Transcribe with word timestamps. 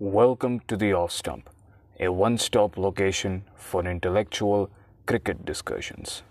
Welcome 0.00 0.58
to 0.66 0.76
the 0.76 0.92
Off 0.92 1.12
Stump, 1.12 1.48
a 2.00 2.08
one 2.08 2.36
stop 2.36 2.76
location 2.76 3.44
for 3.54 3.86
intellectual 3.86 4.68
cricket 5.06 5.44
discussions. 5.44 6.24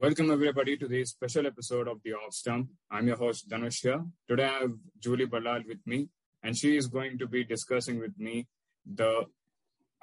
Welcome 0.00 0.32
everybody 0.32 0.76
to 0.78 0.88
this 0.88 1.10
special 1.10 1.46
episode 1.46 1.86
of 1.86 2.00
the 2.04 2.14
Off 2.14 2.34
Stump. 2.34 2.70
I'm 2.90 3.06
your 3.06 3.18
host 3.18 3.48
Dhanush 3.48 3.82
here. 3.82 4.04
Today 4.28 4.46
I 4.46 4.62
have 4.62 4.72
Juili 5.00 5.26
Ballal 5.26 5.64
with 5.64 5.78
me, 5.86 6.08
and 6.42 6.56
she 6.58 6.76
is 6.76 6.88
going 6.88 7.16
to 7.16 7.28
be 7.28 7.44
discussing 7.44 8.00
with 8.00 8.18
me 8.18 8.48
the 8.84 9.26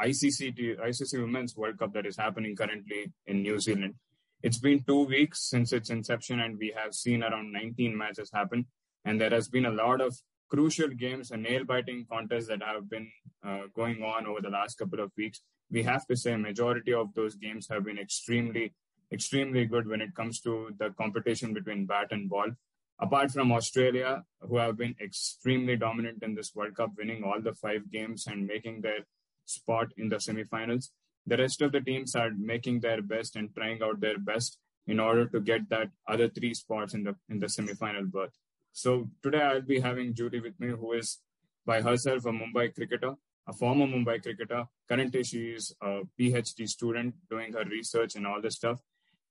ICC 0.01 0.79
ICC 0.79 1.19
Women's 1.19 1.57
World 1.57 1.77
Cup 1.77 1.93
that 1.95 2.05
is 2.05 2.15
happening 2.15 2.55
currently 2.55 3.11
in 3.27 3.41
New 3.41 3.59
Zealand. 3.59 3.95
It's 4.41 4.57
been 4.57 4.85
two 4.87 5.03
weeks 5.03 5.49
since 5.49 5.73
its 5.73 5.89
inception, 5.89 6.39
and 6.39 6.57
we 6.57 6.73
have 6.77 6.93
seen 6.93 7.23
around 7.23 7.51
19 7.51 7.97
matches 7.97 8.31
happen. 8.33 8.67
And 9.05 9.21
there 9.21 9.29
has 9.29 9.47
been 9.47 9.65
a 9.65 9.71
lot 9.71 10.01
of 10.01 10.17
crucial 10.49 10.89
games 10.89 11.31
and 11.31 11.43
nail 11.43 11.63
biting 11.63 12.05
contests 12.11 12.47
that 12.47 12.61
have 12.61 12.89
been 12.89 13.09
uh, 13.45 13.63
going 13.75 14.03
on 14.03 14.25
over 14.25 14.41
the 14.41 14.49
last 14.49 14.77
couple 14.77 14.99
of 14.99 15.11
weeks. 15.17 15.41
We 15.71 15.83
have 15.83 16.05
to 16.07 16.15
say, 16.15 16.35
majority 16.35 16.93
of 16.93 17.13
those 17.13 17.35
games 17.35 17.67
have 17.69 17.85
been 17.85 17.97
extremely, 17.97 18.73
extremely 19.11 19.65
good 19.65 19.87
when 19.87 20.01
it 20.01 20.15
comes 20.15 20.39
to 20.41 20.71
the 20.77 20.89
competition 20.91 21.53
between 21.53 21.85
bat 21.85 22.07
and 22.11 22.29
ball. 22.29 22.51
Apart 22.99 23.31
from 23.31 23.51
Australia, 23.51 24.23
who 24.41 24.57
have 24.57 24.77
been 24.77 24.95
extremely 25.01 25.75
dominant 25.75 26.23
in 26.23 26.33
this 26.33 26.53
World 26.55 26.75
Cup, 26.75 26.91
winning 26.97 27.23
all 27.23 27.41
the 27.41 27.53
five 27.53 27.91
games 27.91 28.25
and 28.27 28.47
making 28.47 28.81
their 28.81 28.99
spot 29.45 29.87
in 29.97 30.09
the 30.09 30.15
semifinals, 30.17 30.89
the 31.25 31.37
rest 31.37 31.61
of 31.61 31.71
the 31.71 31.81
teams 31.81 32.15
are 32.15 32.31
making 32.37 32.79
their 32.79 33.01
best 33.01 33.35
and 33.35 33.53
trying 33.53 33.81
out 33.81 33.99
their 33.99 34.17
best 34.17 34.59
in 34.87 34.99
order 34.99 35.25
to 35.25 35.39
get 35.41 35.67
that 35.69 35.89
other 36.07 36.29
three 36.29 36.53
spots 36.53 36.93
in 36.93 37.03
the 37.03 37.15
in 37.29 37.39
the 37.39 37.47
semifinal 37.47 38.09
berth. 38.09 38.37
So 38.75 39.09
today 39.23 39.41
I'll 39.41 39.61
be 39.61 39.79
having 39.79 40.13
Judy 40.13 40.41
with 40.41 40.59
me, 40.59 40.67
who 40.67 40.91
is 40.91 41.19
by 41.65 41.81
herself 41.81 42.25
a 42.25 42.29
Mumbai 42.29 42.75
cricketer, 42.75 43.13
a 43.47 43.53
former 43.53 43.85
Mumbai 43.87 44.21
cricketer. 44.21 44.65
Currently, 44.89 45.23
she 45.23 45.51
is 45.51 45.73
a 45.81 46.01
PhD 46.19 46.67
student 46.67 47.15
doing 47.29 47.53
her 47.53 47.63
research 47.63 48.15
and 48.15 48.27
all 48.27 48.41
this 48.41 48.55
stuff. 48.55 48.81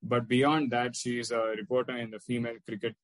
But 0.03 0.29
beyond 0.29 0.71
that, 0.71 0.97
she 0.97 1.19
is 1.19 1.31
a 1.31 1.43
reporter 1.59 1.95
in 1.95 2.11
the 2.11 2.21
female 2.21 2.57
cricket 2.67 2.95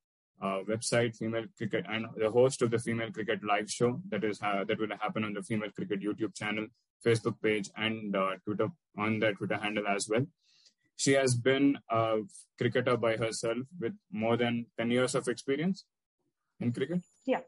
uh, 0.41 0.61
website, 0.67 1.15
female 1.15 1.45
cricket, 1.59 1.85
and 1.87 2.07
the 2.17 2.31
host 2.31 2.63
of 2.63 2.71
the 2.71 2.79
female 2.79 3.13
cricket 3.13 3.45
live 3.45 3.71
show 3.71 4.01
that 4.09 4.25
is 4.25 4.41
uh, 4.43 4.65
that 4.65 4.79
will 4.79 4.97
happen 4.99 5.25
on 5.25 5.35
the 5.35 5.43
female 5.43 5.71
cricket 5.77 6.01
YouTube 6.01 6.35
channel, 6.35 6.69
Facebook 7.05 7.37
page, 7.43 7.69
and 7.77 8.17
uh, 8.17 8.37
Twitter 8.47 8.69
on 8.97 9.19
the 9.19 9.33
Twitter 9.33 9.59
handle 9.59 9.87
as 9.87 10.09
well. 10.09 10.25
She 10.97 11.13
has 11.13 11.35
been 11.35 11.77
a 11.91 12.21
cricketer 12.57 12.97
by 12.97 13.19
herself 13.19 13.59
with 13.79 13.93
more 14.11 14.39
than 14.39 14.67
10 14.79 14.91
years 14.91 15.15
of 15.15 15.29
experience 15.29 15.85
in 16.61 16.73
cricket? 16.73 17.01
Yeah. 17.27 17.41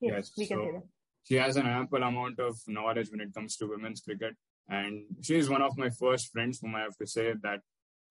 Yes, 0.00 0.12
Yes, 0.12 0.32
we 0.38 0.46
can 0.46 0.58
so- 0.58 0.64
say 0.66 0.72
that. 0.72 0.82
She 1.24 1.34
has 1.36 1.56
an 1.56 1.66
ample 1.66 2.02
amount 2.02 2.40
of 2.40 2.56
knowledge 2.66 3.10
when 3.10 3.20
it 3.20 3.32
comes 3.34 3.56
to 3.58 3.66
women's 3.66 4.00
cricket. 4.00 4.34
And 4.68 5.04
she 5.22 5.36
is 5.36 5.48
one 5.50 5.62
of 5.62 5.76
my 5.76 5.90
first 5.90 6.32
friends 6.32 6.60
whom 6.60 6.74
I 6.74 6.80
have 6.80 6.96
to 6.96 7.06
say 7.06 7.34
that 7.42 7.60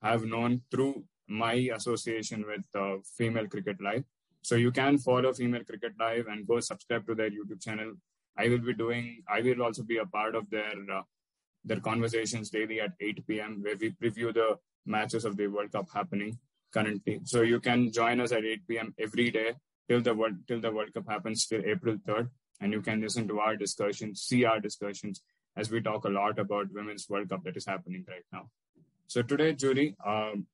I 0.01 0.11
have 0.11 0.25
known 0.25 0.61
through 0.71 1.03
my 1.27 1.53
association 1.53 2.45
with 2.47 2.63
uh, 2.75 2.97
Female 3.17 3.47
Cricket 3.47 3.77
Live. 3.81 4.03
So 4.41 4.55
you 4.55 4.71
can 4.71 4.97
follow 4.99 5.33
Female 5.33 5.63
Cricket 5.63 5.93
Live 5.99 6.27
and 6.27 6.45
go 6.47 6.59
subscribe 6.59 7.05
to 7.07 7.15
their 7.15 7.29
YouTube 7.29 7.61
channel. 7.61 7.93
I 8.37 8.47
will 8.47 8.59
be 8.59 8.73
doing, 8.73 9.23
I 9.27 9.41
will 9.41 9.63
also 9.63 9.83
be 9.83 9.97
a 9.97 10.05
part 10.05 10.35
of 10.35 10.49
their 10.49 10.73
uh, 10.93 11.01
their 11.65 11.79
conversations 11.81 12.49
daily 12.51 12.79
at 12.79 12.91
8 13.01 13.27
p.m. 13.27 13.59
where 13.61 13.75
we 13.75 13.89
preview 13.91 14.33
the 14.33 14.57
matches 14.85 15.25
of 15.25 15.35
the 15.35 15.47
World 15.47 15.71
Cup 15.73 15.87
happening 15.93 16.37
currently. 16.71 17.19
So 17.25 17.41
you 17.41 17.59
can 17.59 17.91
join 17.91 18.21
us 18.21 18.31
at 18.31 18.45
8 18.45 18.67
p.m. 18.67 18.93
every 18.97 19.29
day 19.29 19.53
till 19.89 20.01
the 20.01 20.13
World 20.13 20.35
till 20.47 20.61
the 20.61 20.71
World 20.71 20.93
Cup 20.93 21.09
happens 21.09 21.45
till 21.47 21.65
April 21.65 21.97
3rd, 22.07 22.29
and 22.61 22.71
you 22.71 22.81
can 22.81 23.01
listen 23.01 23.27
to 23.27 23.39
our 23.39 23.55
discussions, 23.55 24.21
see 24.21 24.45
our 24.45 24.59
discussions 24.59 25.21
as 25.57 25.71
we 25.71 25.81
talk 25.81 26.05
a 26.05 26.09
lot 26.09 26.37
about 26.37 26.71
Women's 26.71 27.09
World 27.09 27.29
Cup 27.29 27.43
that 27.43 27.57
is 27.57 27.65
happening 27.65 28.05
right 28.07 28.25
now. 28.31 28.49
So 29.07 29.23
today, 29.23 29.53
Juili, 29.53 29.95
um, 30.05 30.45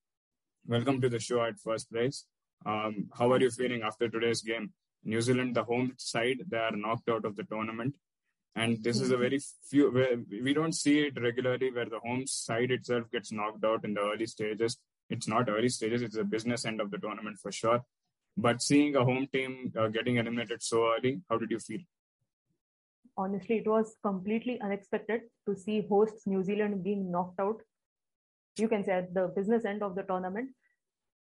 welcome 0.66 1.02
to 1.02 1.10
the 1.10 1.20
show 1.20 1.44
at 1.44 1.60
first 1.60 1.92
place. 1.92 2.26
Um, 2.66 3.10
how 3.18 3.32
are 3.34 3.42
you 3.42 3.52
feeling 3.52 3.84
after 3.84 4.08
today's 4.08 4.42
game? 4.42 4.72
New 5.04 5.22
Zealand, 5.22 5.56
the 5.56 5.64
home 5.64 5.94
side, 5.98 6.40
they 6.48 6.58
are 6.58 6.76
knocked 6.76 7.10
out 7.10 7.26
of 7.26 7.36
the 7.36 7.44
tournament. 7.44 7.96
And 8.56 8.82
this 8.82 9.02
is 9.02 9.12
a 9.12 9.18
very 9.18 9.40
few, 9.70 10.16
we 10.42 10.54
don't 10.54 10.72
see 10.72 11.00
it 11.02 11.22
regularly 11.22 11.72
where 11.72 11.90
the 11.90 12.00
home 12.00 12.26
side 12.26 12.72
itself 12.72 13.12
gets 13.12 13.34
knocked 13.34 13.66
out 13.66 13.84
in 13.84 13.94
the 13.94 14.00
early 14.00 14.26
stages. 14.26 14.78
It's 15.10 15.28
not 15.28 15.50
early 15.50 15.68
stages, 15.70 16.02
it's 16.02 16.16
the 16.16 16.24
business 16.24 16.66
end 16.66 16.80
of 16.80 16.90
the 16.90 16.98
tournament 16.98 17.38
for 17.38 17.52
sure. 17.52 17.84
But 18.38 18.62
seeing 18.62 18.96
a 18.96 19.04
home 19.04 19.28
team 19.32 19.72
uh, 19.78 19.88
getting 19.88 20.18
eliminated 20.18 20.62
so 20.62 20.94
early, 20.94 21.22
how 21.30 21.38
did 21.38 21.52
you 21.52 21.60
feel? 21.60 21.80
Honestly, 23.18 23.58
it 23.58 23.68
was 23.68 23.96
completely 24.04 24.60
unexpected 24.60 25.22
to 25.48 25.56
see 25.56 25.86
hosts 25.88 26.28
New 26.28 26.44
Zealand 26.44 26.84
being 26.84 27.12
knocked 27.12 27.40
out. 27.40 27.62
You 28.58 28.68
can 28.68 28.84
say 28.84 28.92
at 28.92 29.14
the 29.14 29.32
business 29.36 29.64
end 29.64 29.84
of 29.84 29.96
the 29.96 30.04
tournament. 30.04 30.50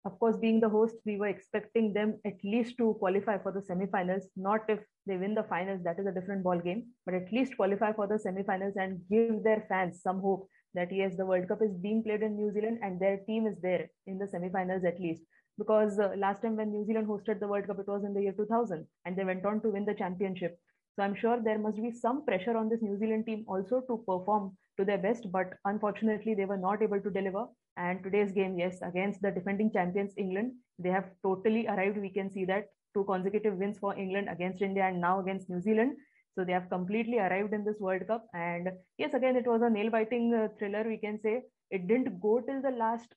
Of 0.04 0.18
course, 0.18 0.36
being 0.36 0.60
the 0.60 0.68
host, 0.68 0.94
we 1.04 1.16
were 1.16 1.28
expecting 1.28 1.92
them 1.92 2.18
at 2.24 2.42
least 2.42 2.78
to 2.78 2.94
qualify 2.98 3.38
for 3.38 3.52
the 3.52 3.60
semifinals. 3.60 4.22
Not 4.36 4.62
if 4.68 4.80
they 5.06 5.16
win 5.16 5.34
the 5.34 5.42
finals, 5.44 5.82
that 5.84 5.98
is 5.98 6.06
a 6.06 6.12
different 6.12 6.42
ball 6.42 6.58
game, 6.58 6.86
but 7.04 7.14
at 7.14 7.32
least 7.32 7.56
qualify 7.56 7.92
for 7.92 8.06
the 8.06 8.14
semifinals 8.14 8.76
and 8.76 9.00
give 9.10 9.42
their 9.44 9.66
fans 9.68 10.00
some 10.02 10.20
hope 10.20 10.48
that 10.74 10.92
yes, 10.92 11.16
the 11.16 11.26
World 11.26 11.48
Cup 11.48 11.62
is 11.62 11.76
being 11.76 12.02
played 12.02 12.22
in 12.22 12.36
New 12.36 12.52
Zealand 12.52 12.78
and 12.82 13.00
their 13.00 13.18
team 13.18 13.46
is 13.46 13.56
there 13.60 13.90
in 14.06 14.18
the 14.18 14.26
semifinals 14.26 14.84
at 14.84 15.00
least. 15.00 15.22
Because 15.58 15.98
uh, 15.98 16.12
last 16.16 16.42
time 16.42 16.56
when 16.56 16.70
New 16.70 16.86
Zealand 16.86 17.08
hosted 17.08 17.40
the 17.40 17.48
World 17.48 17.66
Cup, 17.66 17.80
it 17.80 17.88
was 17.88 18.04
in 18.04 18.14
the 18.14 18.22
year 18.22 18.32
2000 18.32 18.86
and 19.04 19.16
they 19.16 19.24
went 19.24 19.44
on 19.44 19.60
to 19.62 19.70
win 19.70 19.84
the 19.84 19.94
championship. 19.94 20.58
So 20.94 21.02
I'm 21.02 21.14
sure 21.14 21.40
there 21.42 21.58
must 21.58 21.76
be 21.76 21.92
some 21.92 22.24
pressure 22.24 22.56
on 22.56 22.68
this 22.68 22.82
New 22.82 22.98
Zealand 22.98 23.26
team 23.26 23.44
also 23.46 23.82
to 23.88 23.98
perform 24.06 24.56
to 24.78 24.84
their 24.84 24.98
best, 24.98 25.30
but 25.30 25.54
unfortunately 25.64 26.34
they 26.34 26.44
were 26.44 26.56
not 26.56 26.82
able 26.82 27.00
to 27.00 27.10
deliver. 27.10 27.46
And 27.76 28.02
today's 28.02 28.32
game, 28.32 28.58
yes, 28.58 28.80
against 28.82 29.22
the 29.22 29.30
defending 29.30 29.70
champions 29.72 30.12
England, 30.16 30.52
they 30.78 30.90
have 30.90 31.10
totally 31.22 31.66
arrived. 31.68 31.98
We 31.98 32.10
can 32.10 32.30
see 32.30 32.44
that 32.46 32.66
two 32.94 33.04
consecutive 33.04 33.56
wins 33.56 33.78
for 33.78 33.96
England 33.96 34.28
against 34.28 34.62
India 34.62 34.84
and 34.84 35.00
now 35.00 35.20
against 35.20 35.48
New 35.48 35.60
Zealand. 35.60 35.96
So 36.34 36.44
they 36.44 36.52
have 36.52 36.68
completely 36.68 37.18
arrived 37.18 37.52
in 37.52 37.64
this 37.64 37.78
World 37.78 38.06
Cup. 38.06 38.26
And 38.34 38.70
yes, 38.96 39.14
again, 39.14 39.36
it 39.36 39.46
was 39.46 39.62
a 39.62 39.70
nail 39.70 39.90
biting 39.90 40.34
uh, 40.34 40.48
thriller. 40.58 40.84
We 40.86 40.98
can 40.98 41.20
say 41.20 41.42
it 41.70 41.86
didn't 41.86 42.20
go 42.20 42.40
till 42.40 42.62
the 42.62 42.70
last 42.70 43.14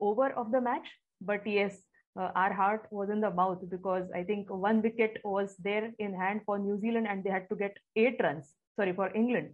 over 0.00 0.30
of 0.30 0.50
the 0.52 0.60
match, 0.60 0.88
but 1.20 1.46
yes, 1.46 1.76
uh, 2.18 2.30
our 2.34 2.52
heart 2.52 2.86
was 2.90 3.10
in 3.10 3.20
the 3.20 3.30
mouth 3.30 3.62
because 3.70 4.10
I 4.14 4.22
think 4.24 4.50
one 4.50 4.82
wicket 4.82 5.18
was 5.24 5.56
there 5.58 5.92
in 5.98 6.14
hand 6.14 6.42
for 6.44 6.58
New 6.58 6.78
Zealand 6.80 7.06
and 7.08 7.22
they 7.22 7.30
had 7.30 7.48
to 7.50 7.56
get 7.56 7.76
eight 7.96 8.16
runs. 8.22 8.54
Sorry 8.76 8.92
for 8.92 9.14
England. 9.14 9.50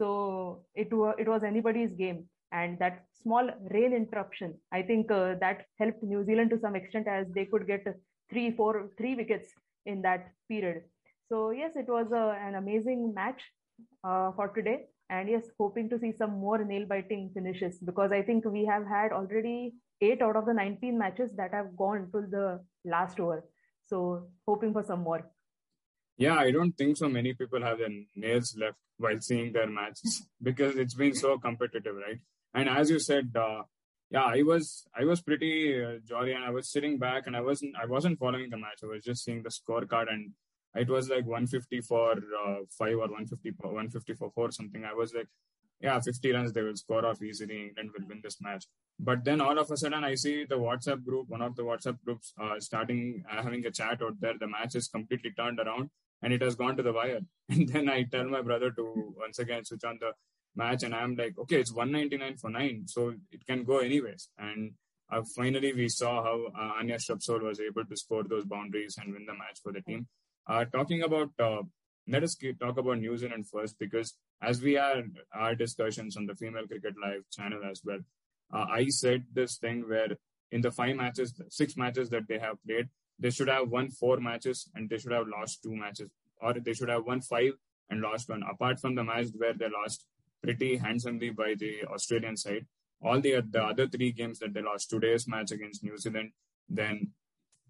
So 0.00 0.64
it 0.74 0.92
was 0.92 1.14
it 1.18 1.28
was 1.28 1.42
anybody's 1.42 1.92
game, 1.92 2.28
and 2.52 2.78
that 2.78 3.04
small 3.22 3.50
rain 3.70 3.92
interruption, 3.92 4.54
I 4.70 4.82
think 4.82 5.10
uh, 5.10 5.34
that 5.40 5.66
helped 5.78 6.02
New 6.02 6.24
Zealand 6.24 6.50
to 6.50 6.60
some 6.60 6.76
extent 6.76 7.08
as 7.08 7.26
they 7.34 7.46
could 7.46 7.66
get 7.66 7.84
three, 8.30 8.50
four, 8.52 8.90
three 8.96 9.14
wickets 9.16 9.48
in 9.86 10.02
that 10.02 10.28
period. 10.48 10.82
So 11.28 11.50
yes, 11.50 11.72
it 11.74 11.88
was 11.88 12.12
uh, 12.12 12.34
an 12.40 12.54
amazing 12.54 13.12
match 13.14 13.42
uh, 14.04 14.30
for 14.32 14.48
today, 14.48 14.86
and 15.10 15.28
yes, 15.28 15.44
hoping 15.58 15.88
to 15.90 15.98
see 15.98 16.12
some 16.16 16.38
more 16.38 16.64
nail-biting 16.64 17.30
finishes 17.34 17.78
because 17.78 18.12
I 18.12 18.22
think 18.22 18.44
we 18.44 18.64
have 18.66 18.86
had 18.86 19.12
already 19.12 19.74
eight 20.00 20.22
out 20.22 20.36
of 20.36 20.46
the 20.46 20.54
19 20.54 20.98
matches 20.98 21.32
that 21.36 21.52
have 21.52 21.76
gone 21.76 22.08
to 22.12 22.22
the 22.30 22.60
last 22.84 23.18
over. 23.20 23.44
So 23.86 24.28
hoping 24.46 24.72
for 24.72 24.82
some 24.82 25.00
more. 25.02 25.30
Yeah, 26.16 26.34
I 26.34 26.50
don't 26.50 26.72
think 26.72 26.96
so 26.96 27.08
many 27.08 27.32
people 27.34 27.62
have 27.62 27.78
their 27.78 27.88
nails 28.16 28.56
left 28.58 28.76
while 28.96 29.20
seeing 29.20 29.52
their 29.52 29.68
matches 29.68 30.26
because 30.42 30.76
it's 30.76 30.94
been 30.94 31.14
so 31.14 31.38
competitive, 31.38 31.94
right? 31.94 32.18
And 32.54 32.68
as 32.68 32.90
you 32.90 32.98
said, 32.98 33.30
uh, 33.36 33.62
yeah, 34.10 34.24
I 34.24 34.42
was 34.42 34.86
I 34.98 35.04
was 35.04 35.20
pretty 35.20 35.82
uh, 35.82 35.98
jolly 36.04 36.32
and 36.32 36.42
I 36.42 36.50
was 36.50 36.70
sitting 36.70 36.98
back 36.98 37.26
and 37.26 37.36
I 37.36 37.40
wasn't 37.40 37.76
I 37.80 37.86
wasn't 37.86 38.18
following 38.18 38.50
the 38.50 38.56
match. 38.56 38.80
I 38.82 38.86
was 38.86 39.04
just 39.04 39.24
seeing 39.24 39.42
the 39.42 39.50
scorecard 39.50 40.10
and 40.10 40.32
it 40.74 40.88
was 40.88 41.08
like 41.08 41.26
150 41.26 41.80
for 41.82 42.12
uh, 42.12 42.56
five 42.70 42.94
or 42.94 43.08
150 43.08 43.50
for 43.60 43.68
150 43.68 44.14
for 44.14 44.30
four 44.34 44.50
something. 44.50 44.84
I 44.84 44.94
was 44.94 45.14
like, 45.14 45.28
yeah, 45.80 46.00
50 46.00 46.32
runs 46.32 46.52
they 46.52 46.62
will 46.62 46.76
score 46.76 47.06
off 47.06 47.22
easily. 47.22 47.66
England 47.68 47.90
will 47.96 48.08
win 48.08 48.20
this 48.22 48.40
match. 48.40 48.64
But 48.98 49.24
then 49.24 49.40
all 49.40 49.58
of 49.58 49.70
a 49.70 49.76
sudden, 49.76 50.02
I 50.04 50.14
see 50.16 50.44
the 50.44 50.56
WhatsApp 50.56 51.04
group, 51.04 51.28
one 51.28 51.42
of 51.42 51.54
the 51.54 51.62
WhatsApp 51.62 51.98
groups, 52.04 52.32
uh, 52.40 52.58
starting 52.58 53.22
uh, 53.30 53.42
having 53.42 53.64
a 53.64 53.70
chat 53.70 54.02
out 54.02 54.20
there. 54.20 54.34
The 54.38 54.48
match 54.48 54.74
is 54.74 54.88
completely 54.88 55.30
turned 55.30 55.60
around 55.60 55.90
and 56.22 56.32
it 56.32 56.42
has 56.42 56.54
gone 56.54 56.76
to 56.76 56.82
the 56.82 56.92
wire. 56.92 57.20
And 57.48 57.68
then 57.68 57.88
I 57.88 58.02
tell 58.02 58.24
my 58.24 58.42
brother 58.42 58.70
to 58.72 59.14
once 59.16 59.38
again 59.38 59.64
switch 59.64 59.84
on 59.84 59.98
the 60.00 60.12
match, 60.56 60.82
and 60.82 60.94
I'm 60.94 61.14
like, 61.14 61.38
okay, 61.38 61.60
it's 61.60 61.72
199 61.72 62.36
for 62.36 62.50
nine, 62.50 62.82
so 62.86 63.14
it 63.30 63.46
can 63.46 63.64
go 63.64 63.78
anyways. 63.78 64.28
And 64.38 64.72
uh, 65.10 65.22
finally, 65.36 65.72
we 65.72 65.88
saw 65.88 66.22
how 66.22 66.46
uh, 66.58 66.78
Anya 66.78 66.96
Shrubsole 66.96 67.42
was 67.42 67.60
able 67.60 67.84
to 67.84 67.96
score 67.96 68.24
those 68.24 68.44
boundaries 68.44 68.98
and 69.00 69.12
win 69.12 69.24
the 69.26 69.32
match 69.32 69.60
for 69.62 69.72
the 69.72 69.80
team. 69.80 70.08
Uh, 70.46 70.64
talking 70.64 71.02
about, 71.02 71.30
uh, 71.38 71.62
let 72.08 72.22
us 72.22 72.36
talk 72.60 72.76
about 72.78 72.98
New 72.98 73.16
Zealand 73.16 73.46
first, 73.48 73.78
because 73.78 74.16
as 74.40 74.62
we 74.62 74.74
had 74.74 75.10
our 75.32 75.54
discussions 75.54 76.16
on 76.16 76.26
the 76.26 76.34
Female 76.34 76.66
Cricket 76.66 76.94
Live 77.02 77.22
channel 77.30 77.60
as 77.68 77.82
well, 77.84 77.98
uh, 78.52 78.66
I 78.70 78.86
said 78.88 79.24
this 79.32 79.56
thing 79.56 79.88
where 79.88 80.16
in 80.50 80.60
the 80.60 80.70
five 80.70 80.96
matches, 80.96 81.34
six 81.50 81.76
matches 81.76 82.08
that 82.10 82.28
they 82.28 82.38
have 82.38 82.62
played, 82.64 82.88
they 83.18 83.30
should 83.30 83.48
have 83.48 83.68
won 83.68 83.90
four 83.90 84.18
matches 84.18 84.70
and 84.74 84.88
they 84.88 84.98
should 84.98 85.12
have 85.12 85.26
lost 85.28 85.62
two 85.62 85.74
matches, 85.74 86.10
or 86.40 86.54
they 86.54 86.72
should 86.72 86.88
have 86.88 87.04
won 87.04 87.20
five 87.20 87.52
and 87.90 88.00
lost 88.00 88.28
one. 88.28 88.42
Apart 88.48 88.80
from 88.80 88.94
the 88.94 89.04
match 89.04 89.26
where 89.36 89.54
they 89.54 89.68
lost 89.68 90.06
pretty 90.42 90.76
handsomely 90.76 91.30
by 91.30 91.54
the 91.58 91.82
Australian 91.84 92.36
side, 92.36 92.66
all 93.02 93.20
the, 93.20 93.42
the 93.50 93.62
other 93.62 93.86
three 93.86 94.12
games 94.12 94.38
that 94.38 94.54
they 94.54 94.62
lost 94.62 94.90
today's 94.90 95.28
match 95.28 95.50
against 95.50 95.82
New 95.84 95.96
Zealand, 95.98 96.30
then 96.68 97.12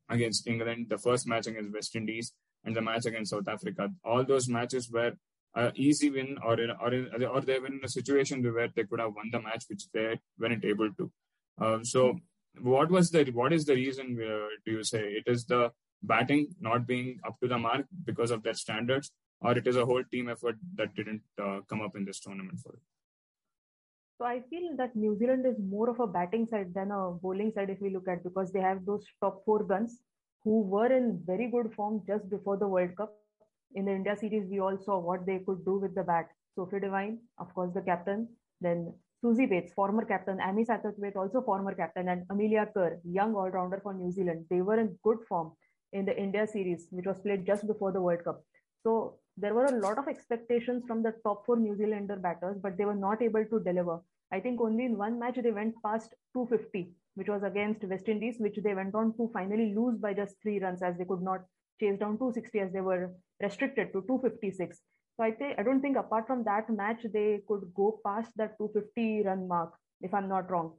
against 0.08 0.46
England, 0.46 0.86
the 0.88 0.98
first 0.98 1.26
match 1.26 1.46
against 1.46 1.72
West 1.72 1.96
Indies, 1.96 2.32
and 2.64 2.74
the 2.74 2.82
match 2.82 3.06
against 3.06 3.30
South 3.30 3.48
Africa. 3.48 3.90
All 4.04 4.24
those 4.24 4.48
matches 4.48 4.90
were 4.90 5.12
uh, 5.54 5.70
easy 5.74 6.10
win, 6.10 6.36
or 6.44 6.60
in, 6.60 6.70
or 6.70 6.92
in, 6.92 7.24
or 7.24 7.40
they 7.40 7.58
were 7.58 7.66
in 7.66 7.80
a 7.82 7.88
situation 7.88 8.42
where 8.42 8.68
they 8.74 8.84
could 8.84 9.00
have 9.00 9.14
won 9.14 9.30
the 9.32 9.40
match, 9.40 9.64
which 9.68 9.84
they 9.92 10.18
weren't 10.38 10.64
able 10.64 10.90
to. 10.94 11.10
Uh, 11.60 11.78
so, 11.82 12.18
what 12.60 12.90
was 12.90 13.10
the 13.10 13.24
what 13.32 13.52
is 13.52 13.64
the 13.64 13.74
reason? 13.74 14.18
Uh, 14.20 14.48
do 14.64 14.72
you 14.72 14.84
say 14.84 15.00
it 15.20 15.24
is 15.26 15.44
the 15.46 15.70
batting 16.02 16.48
not 16.60 16.86
being 16.86 17.18
up 17.26 17.38
to 17.40 17.48
the 17.48 17.58
mark 17.58 17.86
because 18.04 18.30
of 18.30 18.42
their 18.42 18.54
standards, 18.54 19.10
or 19.40 19.56
it 19.56 19.66
is 19.66 19.76
a 19.76 19.84
whole 19.84 20.04
team 20.12 20.28
effort 20.28 20.56
that 20.74 20.94
didn't 20.94 21.22
uh, 21.42 21.60
come 21.68 21.80
up 21.80 21.96
in 21.96 22.04
this 22.04 22.20
tournament 22.20 22.60
for 22.60 22.72
it? 22.72 22.80
So 24.18 24.24
I 24.24 24.42
feel 24.50 24.76
that 24.76 24.96
New 24.96 25.16
Zealand 25.16 25.46
is 25.46 25.56
more 25.60 25.88
of 25.88 26.00
a 26.00 26.06
batting 26.06 26.46
side 26.46 26.74
than 26.74 26.90
a 26.90 27.12
bowling 27.12 27.52
side 27.52 27.70
if 27.70 27.80
we 27.80 27.90
look 27.90 28.08
at 28.08 28.24
because 28.24 28.52
they 28.52 28.60
have 28.60 28.84
those 28.84 29.04
top 29.20 29.44
four 29.44 29.62
guns 29.62 30.00
who 30.42 30.62
were 30.62 30.92
in 30.92 31.20
very 31.24 31.48
good 31.48 31.72
form 31.74 32.02
just 32.06 32.28
before 32.28 32.56
the 32.56 32.66
World 32.66 32.96
Cup. 32.96 33.14
In 33.74 33.84
the 33.84 33.92
India 33.92 34.16
series, 34.16 34.48
we 34.48 34.60
all 34.60 34.78
saw 34.78 34.98
what 34.98 35.26
they 35.26 35.40
could 35.40 35.64
do 35.64 35.78
with 35.78 35.94
the 35.94 36.02
bat. 36.02 36.28
Sophie 36.54 36.80
Devine, 36.80 37.18
of 37.38 37.52
course, 37.54 37.72
the 37.74 37.82
captain, 37.82 38.28
then 38.60 38.92
Suzie 39.22 39.48
Bates, 39.48 39.72
former 39.72 40.04
captain, 40.04 40.38
Amy 40.40 40.64
Satterthwaite, 40.64 41.16
also 41.16 41.42
former 41.42 41.74
captain, 41.74 42.08
and 42.08 42.24
Amelia 42.30 42.66
Kerr, 42.72 42.98
young 43.04 43.34
all-rounder 43.34 43.80
for 43.82 43.92
New 43.94 44.10
Zealand. 44.10 44.46
They 44.48 44.62
were 44.62 44.78
in 44.78 44.98
good 45.02 45.18
form 45.28 45.52
in 45.92 46.04
the 46.04 46.16
India 46.16 46.46
series, 46.46 46.86
which 46.90 47.06
was 47.06 47.20
played 47.20 47.46
just 47.46 47.66
before 47.66 47.92
the 47.92 48.00
World 48.00 48.24
Cup. 48.24 48.42
So 48.82 49.18
there 49.36 49.54
were 49.54 49.66
a 49.66 49.78
lot 49.80 49.98
of 49.98 50.08
expectations 50.08 50.84
from 50.86 51.02
the 51.02 51.14
top 51.24 51.44
four 51.46 51.56
New 51.56 51.76
Zealander 51.76 52.16
batters, 52.16 52.58
but 52.62 52.76
they 52.76 52.84
were 52.84 52.94
not 52.94 53.22
able 53.22 53.44
to 53.44 53.60
deliver. 53.60 54.00
I 54.32 54.40
think 54.40 54.60
only 54.60 54.84
in 54.84 54.96
one 54.96 55.18
match 55.18 55.38
they 55.42 55.50
went 55.50 55.74
past 55.84 56.14
250, 56.34 56.90
which 57.14 57.28
was 57.28 57.42
against 57.42 57.84
West 57.84 58.08
Indies, 58.08 58.36
which 58.38 58.56
they 58.62 58.74
went 58.74 58.94
on 58.94 59.16
to 59.16 59.30
finally 59.32 59.74
lose 59.74 59.98
by 59.98 60.14
just 60.14 60.36
three 60.42 60.58
runs 60.58 60.82
as 60.82 60.96
they 60.96 61.04
could 61.04 61.22
not 61.22 61.40
chase 61.80 61.98
down 61.98 62.18
260 62.18 62.60
as 62.60 62.72
they 62.72 62.80
were 62.80 63.10
restricted 63.40 63.92
to 63.92 64.02
256. 64.06 64.78
So 65.16 65.24
I 65.24 65.32
think 65.32 65.58
I 65.58 65.62
don't 65.62 65.80
think 65.80 65.96
apart 65.96 66.26
from 66.26 66.44
that 66.44 66.70
match 66.70 67.04
they 67.12 67.40
could 67.48 67.62
go 67.74 68.00
past 68.04 68.30
that 68.36 68.56
250 68.58 69.24
run 69.26 69.48
mark, 69.48 69.72
if 70.00 70.14
I'm 70.14 70.28
not 70.28 70.50
wrong. 70.50 70.74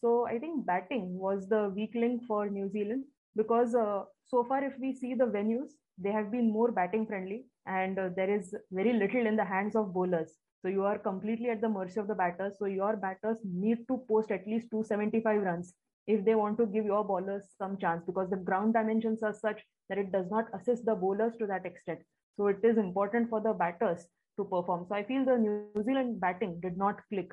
So 0.00 0.26
I 0.26 0.38
think 0.38 0.66
batting 0.66 1.16
was 1.18 1.48
the 1.48 1.72
weak 1.74 1.92
link 1.94 2.24
for 2.26 2.48
New 2.48 2.68
Zealand 2.68 3.04
because 3.36 3.74
uh, 3.74 4.02
so 4.26 4.44
far 4.44 4.64
if 4.64 4.74
we 4.80 4.92
see 4.92 5.14
the 5.14 5.24
venues, 5.24 5.70
they 5.96 6.10
have 6.10 6.30
been 6.30 6.52
more 6.52 6.72
batting 6.72 7.06
friendly 7.06 7.46
and 7.66 7.98
uh, 7.98 8.08
there 8.16 8.28
is 8.28 8.54
very 8.72 8.92
little 8.92 9.26
in 9.26 9.36
the 9.36 9.44
hands 9.44 9.76
of 9.76 9.94
bowlers. 9.94 10.32
So 10.60 10.68
you 10.68 10.82
are 10.84 10.98
completely 10.98 11.50
at 11.50 11.60
the 11.60 11.68
mercy 11.68 12.00
of 12.00 12.08
the 12.08 12.14
batters. 12.14 12.54
So 12.58 12.66
your 12.66 12.96
batters 12.96 13.38
need 13.44 13.86
to 13.88 14.02
post 14.08 14.30
at 14.30 14.46
least 14.46 14.70
275 14.70 15.42
runs 15.42 15.74
if 16.06 16.24
they 16.24 16.34
want 16.34 16.58
to 16.58 16.66
give 16.66 16.84
your 16.84 17.04
bowlers 17.04 17.44
some 17.58 17.76
chance 17.78 18.02
because 18.06 18.28
the 18.30 18.36
ground 18.36 18.74
dimensions 18.74 19.22
are 19.22 19.32
such 19.32 19.62
that 19.88 19.98
it 19.98 20.12
does 20.12 20.26
not 20.30 20.46
assist 20.54 20.84
the 20.84 20.94
bowlers 20.94 21.34
to 21.38 21.46
that 21.46 21.64
extent. 21.64 22.00
So 22.36 22.48
it 22.48 22.58
is 22.62 22.78
important 22.78 23.30
for 23.30 23.40
the 23.40 23.52
batters 23.52 24.06
to 24.36 24.44
perform. 24.44 24.86
So 24.88 24.94
I 24.94 25.04
feel 25.04 25.24
the 25.24 25.38
New 25.38 25.82
Zealand 25.84 26.20
batting 26.20 26.60
did 26.60 26.76
not 26.76 27.00
click. 27.08 27.32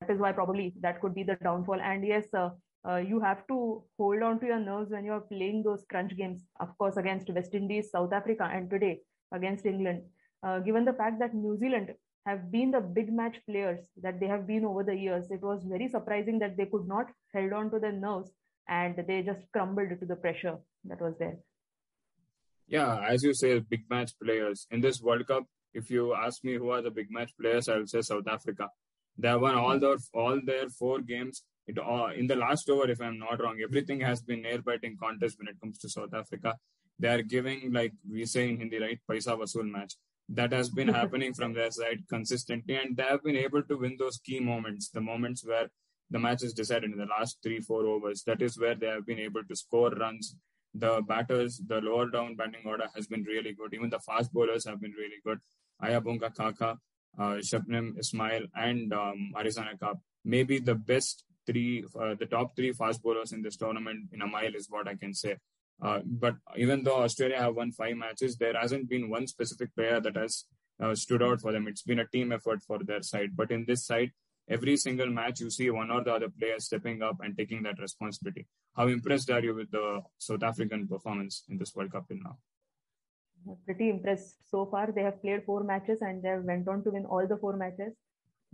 That 0.00 0.10
is 0.10 0.18
why 0.18 0.32
probably 0.32 0.74
that 0.80 1.00
could 1.00 1.14
be 1.14 1.22
the 1.22 1.36
downfall. 1.42 1.80
And 1.80 2.06
yes, 2.06 2.26
uh, 2.34 2.50
uh, 2.88 2.96
you 2.96 3.20
have 3.20 3.46
to 3.48 3.82
hold 3.98 4.22
on 4.22 4.40
to 4.40 4.46
your 4.46 4.60
nerves 4.60 4.90
when 4.90 5.04
you're 5.04 5.20
playing 5.20 5.62
those 5.62 5.84
crunch 5.88 6.16
games, 6.16 6.42
of 6.60 6.76
course, 6.78 6.96
against 6.96 7.30
West 7.30 7.54
Indies, 7.54 7.90
South 7.90 8.12
Africa, 8.12 8.48
and 8.52 8.68
today 8.70 9.00
against 9.32 9.66
England. 9.66 10.02
Uh, 10.42 10.58
given 10.58 10.84
the 10.84 10.92
fact 10.92 11.18
that 11.20 11.34
New 11.34 11.56
Zealand 11.56 11.94
have 12.26 12.50
been 12.50 12.70
the 12.70 12.80
big 12.80 13.12
match 13.12 13.36
players 13.48 13.80
that 14.02 14.18
they 14.20 14.26
have 14.26 14.46
been 14.46 14.64
over 14.64 14.82
the 14.82 14.94
years, 14.94 15.30
it 15.30 15.42
was 15.42 15.64
very 15.64 15.88
surprising 15.88 16.38
that 16.38 16.56
they 16.56 16.66
could 16.66 16.86
not 16.86 17.06
held 17.32 17.52
on 17.52 17.70
to 17.70 17.78
their 17.78 17.92
nerves 17.92 18.30
and 18.68 18.96
they 19.06 19.22
just 19.22 19.40
crumbled 19.52 20.00
to 20.00 20.06
the 20.06 20.16
pressure 20.16 20.56
that 20.84 21.00
was 21.00 21.14
there. 21.18 21.36
Yeah, 22.66 22.98
as 23.06 23.22
you 23.22 23.34
say, 23.34 23.58
big 23.58 23.84
match 23.90 24.12
players 24.22 24.66
in 24.70 24.80
this 24.80 25.02
World 25.02 25.26
Cup. 25.26 25.44
If 25.74 25.90
you 25.90 26.14
ask 26.14 26.42
me 26.44 26.54
who 26.54 26.70
are 26.70 26.80
the 26.80 26.90
big 26.90 27.10
match 27.10 27.32
players, 27.38 27.68
I 27.68 27.76
will 27.76 27.86
say 27.86 28.00
South 28.00 28.26
Africa. 28.26 28.68
They 29.18 29.34
won 29.36 29.54
all 29.54 29.78
their 29.78 29.96
all 30.14 30.40
their 30.44 30.68
four 30.70 31.00
games 31.00 31.44
it 31.66 31.78
uh, 31.78 32.08
in 32.14 32.26
the 32.26 32.36
last 32.36 32.68
over, 32.68 32.90
if 32.90 33.00
I'm 33.00 33.18
not 33.18 33.40
wrong, 33.40 33.58
everything 33.62 34.00
has 34.00 34.20
been 34.20 34.44
air 34.44 34.60
biting 34.60 34.96
contest 35.00 35.38
when 35.38 35.48
it 35.48 35.58
comes 35.60 35.78
to 35.78 35.88
South 35.88 36.12
Africa. 36.12 36.54
They 36.98 37.08
are 37.08 37.22
giving 37.22 37.72
like 37.72 37.92
we 38.08 38.26
say 38.26 38.50
in 38.50 38.58
Hindi, 38.58 38.78
right? 38.78 39.00
Paisa 39.10 39.36
vasool 39.38 39.70
match. 39.70 39.94
That 40.28 40.52
has 40.52 40.70
been 40.70 40.88
happening 41.00 41.34
from 41.34 41.52
their 41.52 41.70
side 41.70 42.04
consistently, 42.08 42.76
and 42.76 42.96
they 42.96 43.04
have 43.04 43.22
been 43.22 43.36
able 43.36 43.62
to 43.62 43.78
win 43.78 43.96
those 43.98 44.18
key 44.18 44.40
moments, 44.40 44.88
the 44.90 45.00
moments 45.00 45.46
where 45.46 45.68
the 46.10 46.18
match 46.18 46.42
is 46.42 46.52
decided 46.52 46.92
in 46.92 46.98
the 46.98 47.06
last 47.06 47.38
three, 47.42 47.60
four 47.60 47.86
overs. 47.86 48.22
That 48.24 48.42
is 48.42 48.58
where 48.58 48.74
they 48.74 48.86
have 48.86 49.06
been 49.06 49.18
able 49.18 49.44
to 49.44 49.56
score 49.56 49.90
runs. 49.90 50.36
The 50.74 51.02
batters, 51.06 51.60
the 51.66 51.80
lower 51.80 52.10
down 52.10 52.36
batting 52.36 52.62
order 52.64 52.88
has 52.94 53.06
been 53.06 53.22
really 53.22 53.52
good. 53.52 53.74
Even 53.74 53.90
the 53.90 54.00
fast 54.00 54.32
bowlers 54.32 54.66
have 54.66 54.80
been 54.80 54.92
really 54.92 55.20
good. 55.24 55.38
Ayabonga 55.82 56.34
Khaka, 56.34 56.78
uh, 57.18 57.36
Shabnim 57.48 57.98
Ismail, 57.98 58.46
and 58.56 58.92
um, 58.92 59.32
Arizana 59.36 59.78
Kapp. 59.78 59.98
Maybe 60.24 60.58
the 60.58 60.74
best 60.74 61.24
three, 61.46 61.84
uh, 62.00 62.14
the 62.14 62.26
top 62.26 62.56
three 62.56 62.72
fast 62.72 63.02
bowlers 63.02 63.32
in 63.32 63.42
this 63.42 63.56
tournament 63.56 64.08
in 64.12 64.22
a 64.22 64.26
mile 64.26 64.54
is 64.54 64.68
what 64.68 64.88
I 64.88 64.94
can 64.94 65.14
say. 65.14 65.36
Uh, 65.82 66.00
but 66.04 66.36
even 66.56 66.82
though 66.82 67.02
Australia 67.02 67.40
have 67.40 67.56
won 67.56 67.72
five 67.72 67.96
matches, 67.96 68.36
there 68.36 68.54
hasn't 68.58 68.88
been 68.88 69.10
one 69.10 69.26
specific 69.26 69.74
player 69.74 70.00
that 70.00 70.16
has 70.16 70.44
uh, 70.82 70.94
stood 70.94 71.22
out 71.22 71.40
for 71.40 71.52
them. 71.52 71.68
It's 71.68 71.82
been 71.82 72.00
a 72.00 72.06
team 72.06 72.32
effort 72.32 72.62
for 72.62 72.78
their 72.82 73.02
side. 73.02 73.30
But 73.34 73.50
in 73.50 73.64
this 73.66 73.86
side, 73.86 74.12
every 74.48 74.76
single 74.76 75.08
match 75.08 75.40
you 75.40 75.50
see 75.50 75.70
one 75.70 75.90
or 75.90 76.02
the 76.02 76.14
other 76.14 76.28
player 76.28 76.58
stepping 76.58 77.02
up 77.02 77.16
and 77.22 77.36
taking 77.36 77.62
that 77.64 77.78
responsibility. 77.78 78.46
How 78.76 78.88
impressed 78.88 79.30
are 79.30 79.40
you 79.40 79.54
with 79.54 79.70
the 79.70 80.02
South 80.18 80.42
African 80.42 80.88
performance 80.88 81.44
in 81.48 81.58
this 81.58 81.74
World 81.74 81.92
Cup 81.92 82.08
till 82.08 82.18
now? 82.22 82.38
Pretty 83.66 83.90
impressed 83.90 84.36
so 84.50 84.66
far. 84.66 84.90
They 84.90 85.02
have 85.02 85.20
played 85.20 85.44
four 85.44 85.62
matches 85.64 85.98
and 86.00 86.22
they 86.22 86.30
have 86.30 86.44
went 86.44 86.66
on 86.66 86.82
to 86.84 86.90
win 86.90 87.04
all 87.04 87.26
the 87.26 87.36
four 87.36 87.56
matches 87.56 87.92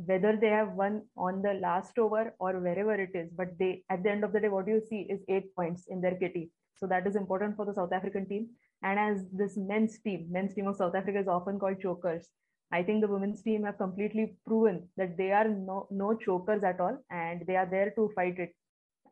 whether 0.07 0.37
they 0.37 0.49
have 0.49 0.73
won 0.73 1.03
on 1.17 1.43
the 1.43 1.55
last 1.55 1.99
over 1.99 2.35
or 2.39 2.59
wherever 2.59 2.95
it 2.95 3.11
is 3.15 3.29
but 3.37 3.49
they 3.59 3.83
at 3.91 4.03
the 4.03 4.11
end 4.11 4.25
of 4.25 4.33
the 4.33 4.41
day 4.41 4.49
what 4.49 4.67
do 4.67 4.73
you 4.73 4.83
see 4.89 5.01
is 5.11 5.21
eight 5.29 5.55
points 5.55 5.85
in 5.89 6.01
their 6.01 6.15
kitty 6.15 6.51
so 6.81 6.87
that 6.87 7.07
is 7.07 7.15
important 7.15 7.57
for 7.57 7.67
the 7.67 7.75
south 7.75 7.93
african 7.93 8.27
team. 8.27 8.49
And 8.83 8.99
as 8.99 9.25
this 9.33 9.57
men's 9.57 9.99
team 10.01 10.29
men's 10.31 10.55
team 10.55 10.67
of 10.67 10.77
south 10.77 10.95
africa 10.95 11.21
is 11.21 11.29
often 11.29 11.59
called 11.59 11.81
chokers. 11.81 12.29
I 12.73 12.83
think 12.83 13.03
the 13.03 13.09
women's 13.09 13.43
team 13.43 13.65
have 13.65 13.79
completely 13.79 14.37
proven 14.47 14.89
that 14.97 15.17
they 15.17 15.33
are 15.33 15.49
no 15.49 15.87
no 15.91 16.15
chokers 16.15 16.63
at 16.63 16.81
all 16.81 16.97
and 17.11 17.45
they 17.47 17.57
are 17.57 17.69
there 17.71 17.93
to 17.97 18.11
fight 18.15 18.39
it. 18.39 18.55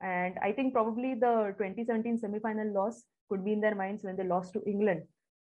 And 0.01 0.39
i 0.43 0.53
think 0.53 0.73
probably 0.73 1.15
the 1.15 1.55
2017 1.59 2.19
semi-final 2.19 2.73
loss 2.73 3.05
could 3.29 3.45
be 3.45 3.53
in 3.53 3.61
their 3.61 3.75
minds 3.75 4.05
when 4.05 4.17
they 4.17 4.25
lost 4.25 4.55
to 4.55 4.63
england. 4.67 5.03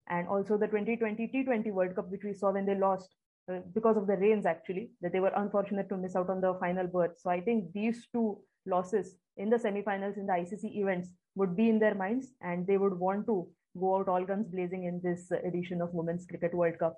And 0.07 0.27
also 0.27 0.57
the 0.57 0.67
2020 0.67 1.27
T20 1.33 1.71
World 1.71 1.95
Cup, 1.95 2.09
which 2.09 2.24
we 2.24 2.33
saw 2.33 2.51
when 2.51 2.65
they 2.65 2.75
lost 2.75 3.15
uh, 3.51 3.59
because 3.74 3.98
of 3.98 4.07
the 4.07 4.17
rains 4.17 4.45
actually 4.45 4.91
that 5.01 5.12
they 5.12 5.19
were 5.19 5.33
unfortunate 5.36 5.89
to 5.89 5.98
miss 5.98 6.15
out 6.15 6.29
on 6.29 6.39
the 6.39 6.53
final 6.62 6.88
berth. 6.88 7.19
So 7.19 7.29
i 7.29 7.41
think 7.41 7.74
these 7.74 8.07
two 8.13 8.39
losses 8.65 9.15
in 9.37 9.49
the 9.49 9.57
semifinals 9.57 10.17
in 10.17 10.25
the 10.25 10.33
icc 10.33 10.63
events 10.63 11.09
would 11.35 11.55
be 11.55 11.69
in 11.69 11.79
their 11.79 11.95
minds 11.95 12.27
and 12.41 12.67
they 12.67 12.77
would 12.77 12.97
want 12.99 13.25
to 13.25 13.47
go 13.79 13.95
out 13.97 14.07
all 14.07 14.25
guns 14.25 14.47
blazing 14.47 14.85
in 14.85 15.01
this 15.03 15.31
edition 15.45 15.81
of 15.81 15.93
women's 15.93 16.25
cricket 16.25 16.53
world 16.53 16.77
cup. 16.79 16.95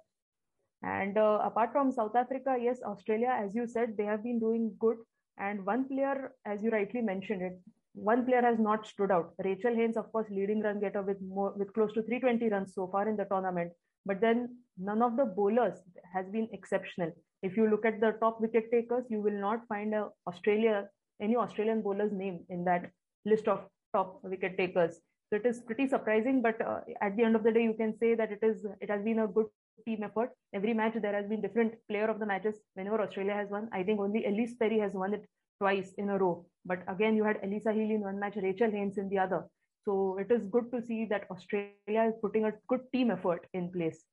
And 0.83 1.17
uh, 1.17 1.39
apart 1.43 1.71
from 1.71 1.91
south 1.91 2.15
africa 2.15 2.57
yes 2.61 2.79
australia 2.85 3.33
as 3.33 3.55
you 3.55 3.67
said 3.67 3.95
they 3.97 4.05
have 4.05 4.23
been 4.23 4.39
doing 4.39 4.73
good. 4.79 4.97
And 5.37 5.65
one 5.65 5.87
player 5.87 6.33
as 6.45 6.63
you 6.63 6.69
rightly 6.69 7.01
mentioned 7.01 7.41
it 7.41 7.59
one 7.93 8.25
player 8.25 8.41
has 8.41 8.59
not 8.59 8.85
stood 8.85 9.09
out. 9.09 9.33
Rachael 9.43 9.75
haynes 9.75 9.95
of 9.95 10.11
course 10.11 10.27
leading 10.29 10.61
run 10.61 10.81
getter 10.81 11.01
with 11.01 11.21
more 11.21 11.53
with 11.55 11.73
close 11.73 11.93
to 11.93 12.03
320 12.03 12.49
runs 12.49 12.73
so 12.75 12.87
far 12.87 13.07
in 13.07 13.15
the 13.15 13.25
tournament. 13.25 13.71
But 14.05 14.19
then 14.21 14.57
none 14.77 15.01
of 15.01 15.15
the 15.15 15.25
bowlers 15.25 15.79
has 16.13 16.27
been 16.29 16.49
exceptional. 16.51 17.11
If 17.41 17.55
you 17.55 17.69
look 17.69 17.85
at 17.85 18.01
the 18.01 18.11
top 18.19 18.41
wicket 18.41 18.69
takers, 18.69 19.05
you 19.09 19.21
will 19.21 19.39
not 19.39 19.65
find 19.67 19.93
a 19.93 20.09
Australia 20.27 20.89
any 21.21 21.35
Australian 21.35 21.81
bowler's 21.81 22.11
name 22.11 22.39
in 22.49 22.63
that 22.65 22.91
list 23.25 23.47
of 23.47 23.65
top 23.93 24.19
wicket 24.23 24.57
takers. 24.57 24.99
So 25.29 25.37
it 25.37 25.45
is 25.45 25.61
pretty 25.61 25.87
surprising, 25.87 26.41
but 26.41 26.61
uh, 26.61 26.81
at 27.01 27.15
the 27.17 27.23
end 27.23 27.35
of 27.35 27.43
the 27.43 27.51
day, 27.51 27.63
you 27.63 27.73
can 27.73 27.97
say 27.97 28.15
that 28.15 28.31
it 28.31 28.39
is 28.43 28.65
it 28.79 28.89
has 28.89 29.03
been 29.03 29.19
a 29.19 29.27
good 29.27 29.47
team 29.85 30.03
effort. 30.03 30.31
Every 30.53 30.73
match 30.73 30.93
there 31.01 31.13
has 31.13 31.27
been 31.27 31.41
different 31.41 31.73
player 31.89 32.07
of 32.07 32.19
the 32.19 32.25
matches. 32.25 32.55
Whenever 32.75 33.01
Australia 33.01 33.33
has 33.33 33.49
won, 33.49 33.69
I 33.73 33.83
think 33.83 33.99
only 33.99 34.21
Ellyse 34.21 34.57
Perry 34.59 34.79
has 34.79 34.93
won 34.93 35.13
it 35.15 35.25
twice 35.59 35.93
in 35.97 36.09
a 36.09 36.17
row. 36.17 36.45
But 36.65 36.83
again, 36.87 37.15
you 37.15 37.23
had 37.23 37.41
Alyssa 37.41 37.73
Healy 37.73 37.95
in 37.95 38.01
one 38.01 38.19
match, 38.19 38.35
Rachael 38.35 38.71
Haynes 38.71 38.97
in 38.97 39.09
the 39.09 39.19
other. 39.19 39.45
So 39.83 40.17
it 40.19 40.31
is 40.31 40.45
good 40.47 40.71
to 40.71 40.81
see 40.81 41.05
that 41.05 41.27
Australia 41.29 42.09
is 42.09 42.15
putting 42.21 42.45
a 42.45 42.53
good 42.67 42.81
team 42.91 43.11
effort 43.11 43.45
in 43.53 43.71
place. 43.71 44.03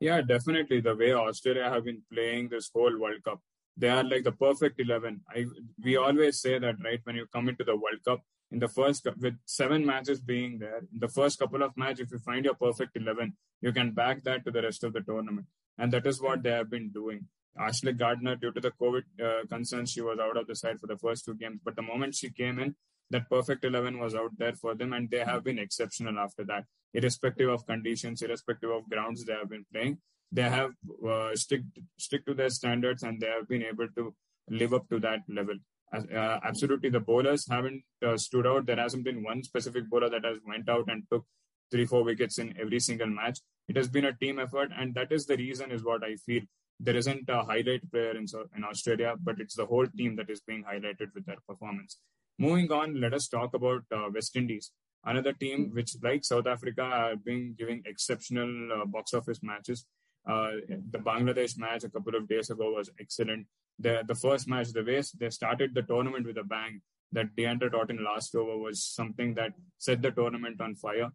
Yeah, 0.00 0.22
definitely. 0.22 0.80
The 0.80 0.96
way 0.96 1.12
Australia 1.12 1.68
have 1.68 1.84
been 1.84 2.02
playing 2.10 2.48
this 2.48 2.70
whole 2.74 2.98
World 2.98 3.22
Cup, 3.22 3.40
they 3.80 3.88
are 3.88 4.04
like 4.04 4.24
the 4.24 4.32
perfect 4.32 4.80
11. 4.80 5.20
I, 5.34 5.46
we 5.82 5.96
always 5.96 6.40
say 6.40 6.58
that, 6.58 6.76
right? 6.84 7.00
When 7.04 7.16
you 7.16 7.26
come 7.32 7.48
into 7.48 7.64
the 7.64 7.76
World 7.76 8.00
Cup, 8.04 8.20
in 8.52 8.58
the 8.58 8.68
first 8.68 9.06
with 9.18 9.36
seven 9.46 9.86
matches 9.86 10.20
being 10.20 10.58
there 10.58 10.78
in 10.92 10.98
the 10.98 11.08
first 11.08 11.38
couple 11.38 11.62
of 11.62 11.76
matches 11.76 12.00
if 12.06 12.10
you 12.10 12.18
find 12.18 12.44
your 12.44 12.54
perfect 12.54 12.96
11 12.96 13.32
you 13.60 13.72
can 13.72 13.92
back 13.92 14.24
that 14.24 14.44
to 14.44 14.50
the 14.50 14.62
rest 14.62 14.82
of 14.82 14.92
the 14.92 15.02
tournament 15.02 15.46
and 15.78 15.92
that 15.92 16.04
is 16.04 16.20
what 16.20 16.42
they 16.42 16.50
have 16.50 16.68
been 16.68 16.90
doing 16.90 17.20
Ashleigh 17.58 17.98
Gardner, 17.98 18.36
due 18.36 18.52
to 18.52 18.60
the 18.60 18.70
COVID 18.70 19.02
uh, 19.22 19.46
concerns, 19.48 19.90
she 19.90 20.00
was 20.00 20.18
out 20.18 20.36
of 20.36 20.46
the 20.46 20.54
side 20.54 20.78
for 20.80 20.86
the 20.86 20.96
first 20.96 21.24
two 21.24 21.34
games. 21.34 21.60
But 21.64 21.76
the 21.76 21.82
moment 21.82 22.14
she 22.14 22.30
came 22.30 22.58
in, 22.58 22.76
that 23.10 23.28
perfect 23.28 23.64
11 23.64 23.98
was 23.98 24.14
out 24.14 24.30
there 24.38 24.54
for 24.54 24.74
them, 24.74 24.92
and 24.92 25.10
they 25.10 25.24
have 25.24 25.42
been 25.42 25.58
exceptional 25.58 26.18
after 26.18 26.44
that, 26.44 26.64
irrespective 26.94 27.48
of 27.48 27.66
conditions, 27.66 28.22
irrespective 28.22 28.70
of 28.70 28.88
grounds 28.88 29.24
they 29.24 29.32
have 29.32 29.50
been 29.50 29.66
playing. 29.72 29.98
They 30.32 30.42
have 30.42 30.72
uh, 31.06 31.34
stick 31.34 31.62
stick 31.98 32.24
to 32.26 32.34
their 32.34 32.50
standards, 32.50 33.02
and 33.02 33.20
they 33.20 33.26
have 33.26 33.48
been 33.48 33.62
able 33.62 33.88
to 33.96 34.14
live 34.48 34.74
up 34.74 34.88
to 34.90 35.00
that 35.00 35.20
level. 35.28 35.56
Uh, 35.92 36.38
absolutely, 36.44 36.88
the 36.88 37.00
bowlers 37.00 37.48
haven't 37.50 37.82
uh, 38.06 38.16
stood 38.16 38.46
out. 38.46 38.66
There 38.66 38.76
hasn't 38.76 39.04
been 39.04 39.24
one 39.24 39.42
specific 39.42 39.90
bowler 39.90 40.08
that 40.10 40.24
has 40.24 40.38
went 40.46 40.68
out 40.68 40.84
and 40.88 41.02
took 41.10 41.24
three, 41.70 41.84
four 41.84 42.04
wickets 42.04 42.38
in 42.38 42.54
every 42.60 42.80
single 42.80 43.08
match. 43.08 43.40
It 43.68 43.76
has 43.76 43.88
been 43.88 44.04
a 44.04 44.12
team 44.12 44.38
effort, 44.38 44.70
and 44.76 44.94
that 44.94 45.10
is 45.10 45.26
the 45.26 45.36
reason, 45.36 45.72
is 45.72 45.84
what 45.84 46.04
I 46.04 46.14
feel. 46.16 46.42
There 46.78 46.96
isn't 46.96 47.28
a 47.28 47.42
highlight 47.42 47.90
player 47.90 48.16
in, 48.16 48.26
in 48.56 48.64
Australia, 48.64 49.14
but 49.20 49.40
it's 49.40 49.54
the 49.54 49.66
whole 49.66 49.86
team 49.86 50.16
that 50.16 50.30
is 50.30 50.40
being 50.40 50.64
highlighted 50.64 51.14
with 51.14 51.26
their 51.26 51.36
performance. 51.46 51.98
Moving 52.38 52.70
on, 52.72 53.00
let 53.00 53.12
us 53.12 53.28
talk 53.28 53.54
about 53.54 53.82
uh, 53.94 54.08
West 54.14 54.34
Indies, 54.34 54.72
another 55.04 55.32
team 55.32 55.70
which, 55.74 55.94
like 56.02 56.24
South 56.24 56.46
Africa, 56.46 56.84
have 56.84 57.24
been 57.24 57.54
giving 57.58 57.82
exceptional 57.84 58.72
uh, 58.72 58.84
box 58.86 59.12
office 59.12 59.40
matches. 59.42 59.86
Uh, 60.26 60.52
the 60.90 60.98
Bangladesh 60.98 61.58
match 61.58 61.84
a 61.84 61.88
couple 61.88 62.14
of 62.14 62.28
days 62.28 62.50
ago 62.50 62.72
was 62.72 62.90
excellent. 63.00 63.46
The 63.78 64.04
the 64.06 64.14
first 64.14 64.48
match, 64.48 64.72
the 64.72 64.84
way 64.84 65.02
they 65.18 65.30
started 65.30 65.74
the 65.74 65.82
tournament 65.82 66.26
with 66.26 66.38
a 66.38 66.44
bang, 66.44 66.82
that 67.12 67.34
Deandra 67.36 67.70
Dottin 67.70 68.04
last 68.04 68.34
over 68.34 68.56
was 68.58 68.84
something 68.84 69.34
that 69.34 69.52
set 69.78 70.02
the 70.02 70.10
tournament 70.10 70.60
on 70.60 70.74
fire. 70.74 71.10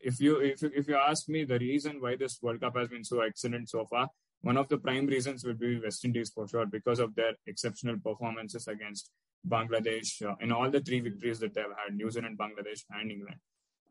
If 0.00 0.20
you 0.20 0.40
if 0.40 0.62
if 0.62 0.88
you 0.88 0.96
ask 0.96 1.28
me 1.28 1.44
the 1.44 1.58
reason 1.58 2.00
why 2.00 2.16
this 2.16 2.38
World 2.42 2.60
Cup 2.60 2.76
has 2.76 2.88
been 2.88 3.04
so 3.04 3.20
excellent 3.20 3.68
so 3.68 3.86
far, 3.86 4.08
one 4.42 4.56
of 4.56 4.68
the 4.68 4.78
prime 4.78 5.06
reasons 5.06 5.44
would 5.44 5.60
be 5.60 5.78
West 5.80 6.04
Indies 6.04 6.30
for 6.34 6.48
sure 6.48 6.66
because 6.66 6.98
of 6.98 7.14
their 7.14 7.34
exceptional 7.46 7.98
performances 7.98 8.66
against 8.68 9.10
Bangladesh 9.46 10.22
uh, 10.26 10.34
in 10.40 10.52
all 10.52 10.70
the 10.70 10.80
three 10.80 11.00
victories 11.00 11.38
that 11.40 11.54
they've 11.54 11.64
had, 11.64 11.94
New 11.94 12.10
Zealand, 12.10 12.38
Bangladesh, 12.38 12.84
and 12.90 13.10
England. 13.10 13.36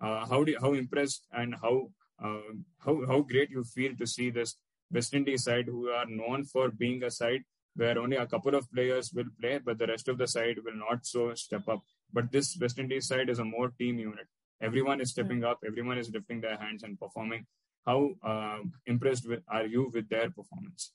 Uh, 0.02 0.26
how 0.26 0.44
do 0.44 0.52
you, 0.52 0.60
how 0.60 0.74
impressed 0.74 1.28
and 1.32 1.56
how 1.62 1.90
uh, 2.24 2.54
how 2.86 3.06
how 3.08 3.22
great 3.22 3.50
you 3.50 3.64
feel 3.64 3.96
to 3.98 4.08
see 4.08 4.30
this 4.30 4.56
West 4.92 5.14
Indies 5.14 5.44
side, 5.44 5.66
who 5.66 5.90
are 5.90 6.06
known 6.06 6.44
for 6.44 6.70
being 6.70 7.04
a 7.04 7.12
side 7.12 7.44
where 7.76 7.98
only 8.00 8.18
a 8.18 8.26
couple 8.26 8.56
of 8.56 8.70
players 8.72 9.12
will 9.14 9.30
play, 9.40 9.60
but 9.64 9.78
the 9.78 9.88
rest 9.88 10.08
of 10.10 10.18
the 10.18 10.28
side 10.28 10.58
will 10.66 10.76
not 10.76 11.06
so 11.06 11.34
step 11.36 11.68
up. 11.68 11.82
But 12.12 12.32
this 12.32 12.58
West 12.60 12.80
Indies 12.80 13.08
side 13.08 13.30
is 13.30 13.40
a 13.40 13.46
more 13.46 13.70
team 13.80 14.00
unit. 14.00 14.28
Everyone 14.62 15.00
is 15.00 15.12
stepping 15.12 15.44
up. 15.44 15.60
Everyone 15.66 15.98
is 15.98 16.12
lifting 16.12 16.42
their 16.42 16.58
hands 16.58 16.84
and 16.84 17.00
performing. 17.00 17.46
How 17.86 18.10
uh, 18.24 18.60
impressed 18.86 19.28
with, 19.30 19.42
are 19.48 19.66
you 19.66 19.90
with 19.94 20.10
their 20.10 20.30
performance? 20.30 20.92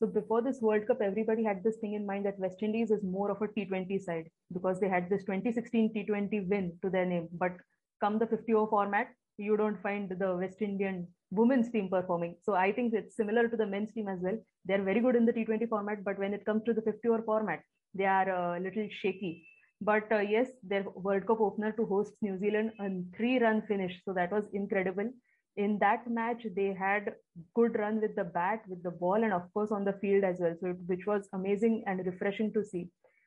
So 0.00 0.06
before 0.06 0.42
this 0.42 0.60
World 0.60 0.86
Cup, 0.86 0.98
everybody 1.02 1.42
had 1.42 1.64
this 1.64 1.76
thing 1.78 1.94
in 1.94 2.06
mind 2.06 2.24
that 2.26 2.38
West 2.38 2.62
Indies 2.62 2.92
is 2.92 3.02
more 3.02 3.32
of 3.32 3.42
a 3.42 3.48
T20 3.48 4.00
side 4.00 4.30
because 4.52 4.78
they 4.78 4.88
had 4.88 5.10
this 5.10 5.24
2016 5.24 5.92
T20 5.92 6.48
win 6.48 6.72
to 6.82 6.90
their 6.90 7.04
name. 7.04 7.28
But 7.32 7.56
come 8.00 8.20
the 8.20 8.28
50 8.28 8.54
over 8.54 8.70
format, 8.70 9.08
you 9.38 9.56
don't 9.56 9.80
find 9.82 10.10
the 10.10 10.36
West 10.36 10.60
Indian 10.60 11.06
women's 11.30 11.70
team 11.70 11.88
performing. 11.88 12.36
So 12.42 12.54
I 12.54 12.72
think 12.72 12.94
it's 12.94 13.16
similar 13.16 13.48
to 13.48 13.56
the 13.56 13.66
men's 13.66 13.92
team 13.92 14.08
as 14.08 14.20
well. 14.20 14.38
They're 14.64 14.82
very 14.82 15.00
good 15.00 15.16
in 15.16 15.26
the 15.26 15.32
T20 15.32 15.68
format, 15.68 16.04
but 16.04 16.18
when 16.18 16.34
it 16.34 16.44
comes 16.44 16.64
to 16.64 16.74
the 16.74 16.82
50 16.82 17.08
over 17.08 17.22
format, 17.22 17.60
they 17.94 18.06
are 18.06 18.28
a 18.28 18.60
little 18.60 18.88
shaky. 18.90 19.46
But 19.80 20.10
uh, 20.10 20.18
yes, 20.18 20.48
their 20.62 20.84
World 20.94 21.26
Cup 21.26 21.40
opener 21.40 21.72
to 21.72 21.86
host 21.86 22.14
New 22.20 22.38
Zealand 22.38 22.72
and 22.78 23.14
three 23.16 23.38
run 23.38 23.62
finish. 23.62 24.00
So 24.04 24.12
that 24.14 24.32
was 24.32 24.44
incredible 24.52 25.10
in 25.58 25.78
that 25.80 26.08
match 26.08 26.46
they 26.56 26.68
had 26.72 27.12
good 27.54 27.76
run 27.82 28.00
with 28.00 28.14
the 28.14 28.24
bat 28.36 28.62
with 28.68 28.82
the 28.82 28.94
ball 29.02 29.24
and 29.24 29.32
of 29.32 29.52
course 29.52 29.72
on 29.72 29.84
the 29.84 29.96
field 30.02 30.24
as 30.30 30.38
well 30.38 30.54
so 30.60 30.68
which 30.90 31.04
was 31.06 31.28
amazing 31.38 31.82
and 31.86 32.06
refreshing 32.06 32.52
to 32.56 32.62
see 32.64 32.82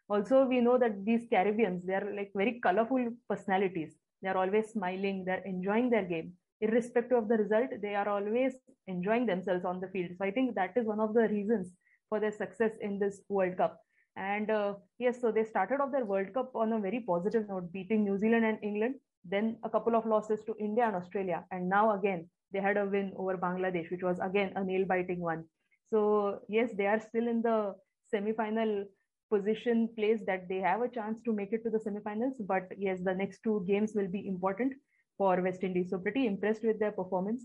also 0.09 0.45
we 0.45 0.61
know 0.61 0.77
that 0.83 1.03
these 1.05 1.25
caribbeans 1.33 1.83
they 1.85 1.97
are 1.99 2.07
like 2.19 2.31
very 2.41 2.53
colorful 2.67 3.09
personalities 3.29 3.91
they 4.21 4.29
are 4.29 4.37
always 4.37 4.71
smiling 4.71 5.23
they're 5.25 5.45
enjoying 5.45 5.89
their 5.89 6.05
game 6.05 6.33
irrespective 6.61 7.17
of 7.17 7.27
the 7.27 7.37
result 7.37 7.69
they 7.81 7.95
are 7.95 8.07
always 8.07 8.53
enjoying 8.87 9.25
themselves 9.25 9.65
on 9.65 9.79
the 9.79 9.87
field 9.87 10.11
so 10.17 10.25
i 10.25 10.31
think 10.31 10.55
that 10.55 10.73
is 10.75 10.85
one 10.85 10.99
of 10.99 11.13
the 11.13 11.27
reasons 11.29 11.71
for 12.09 12.19
their 12.19 12.31
success 12.31 12.71
in 12.81 12.99
this 12.99 13.21
world 13.29 13.57
cup 13.57 13.79
and 14.15 14.51
uh, 14.51 14.73
yes 14.99 15.21
so 15.21 15.31
they 15.31 15.43
started 15.43 15.79
off 15.81 15.91
their 15.91 16.05
world 16.05 16.33
cup 16.33 16.51
on 16.55 16.73
a 16.73 16.79
very 16.79 16.99
positive 16.99 17.47
note 17.47 17.71
beating 17.71 18.03
new 18.03 18.17
zealand 18.17 18.45
and 18.45 18.59
england 18.61 18.95
then 19.23 19.57
a 19.63 19.69
couple 19.69 19.95
of 19.95 20.05
losses 20.05 20.43
to 20.45 20.55
India 20.59 20.85
and 20.85 20.95
Australia. 20.95 21.45
And 21.51 21.69
now 21.69 21.95
again, 21.95 22.29
they 22.51 22.59
had 22.59 22.77
a 22.77 22.85
win 22.85 23.13
over 23.15 23.37
Bangladesh, 23.37 23.91
which 23.91 24.03
was 24.03 24.19
again 24.19 24.53
a 24.55 24.63
nail 24.63 24.85
biting 24.85 25.19
one. 25.19 25.45
So, 25.89 26.39
yes, 26.47 26.71
they 26.75 26.87
are 26.87 26.99
still 26.99 27.27
in 27.27 27.41
the 27.41 27.75
semi 28.09 28.33
final 28.33 28.85
position 29.31 29.89
place 29.97 30.21
that 30.27 30.47
they 30.49 30.57
have 30.57 30.81
a 30.81 30.89
chance 30.89 31.21
to 31.21 31.33
make 31.33 31.53
it 31.53 31.63
to 31.63 31.69
the 31.69 31.79
semi-finals. 31.79 32.35
But 32.39 32.71
yes, 32.77 32.99
the 33.03 33.13
next 33.13 33.39
two 33.43 33.65
games 33.67 33.93
will 33.95 34.07
be 34.07 34.27
important 34.27 34.73
for 35.17 35.41
West 35.41 35.63
Indies. 35.63 35.89
So, 35.89 35.97
pretty 35.97 36.27
impressed 36.27 36.63
with 36.63 36.79
their 36.79 36.91
performance. 36.91 37.43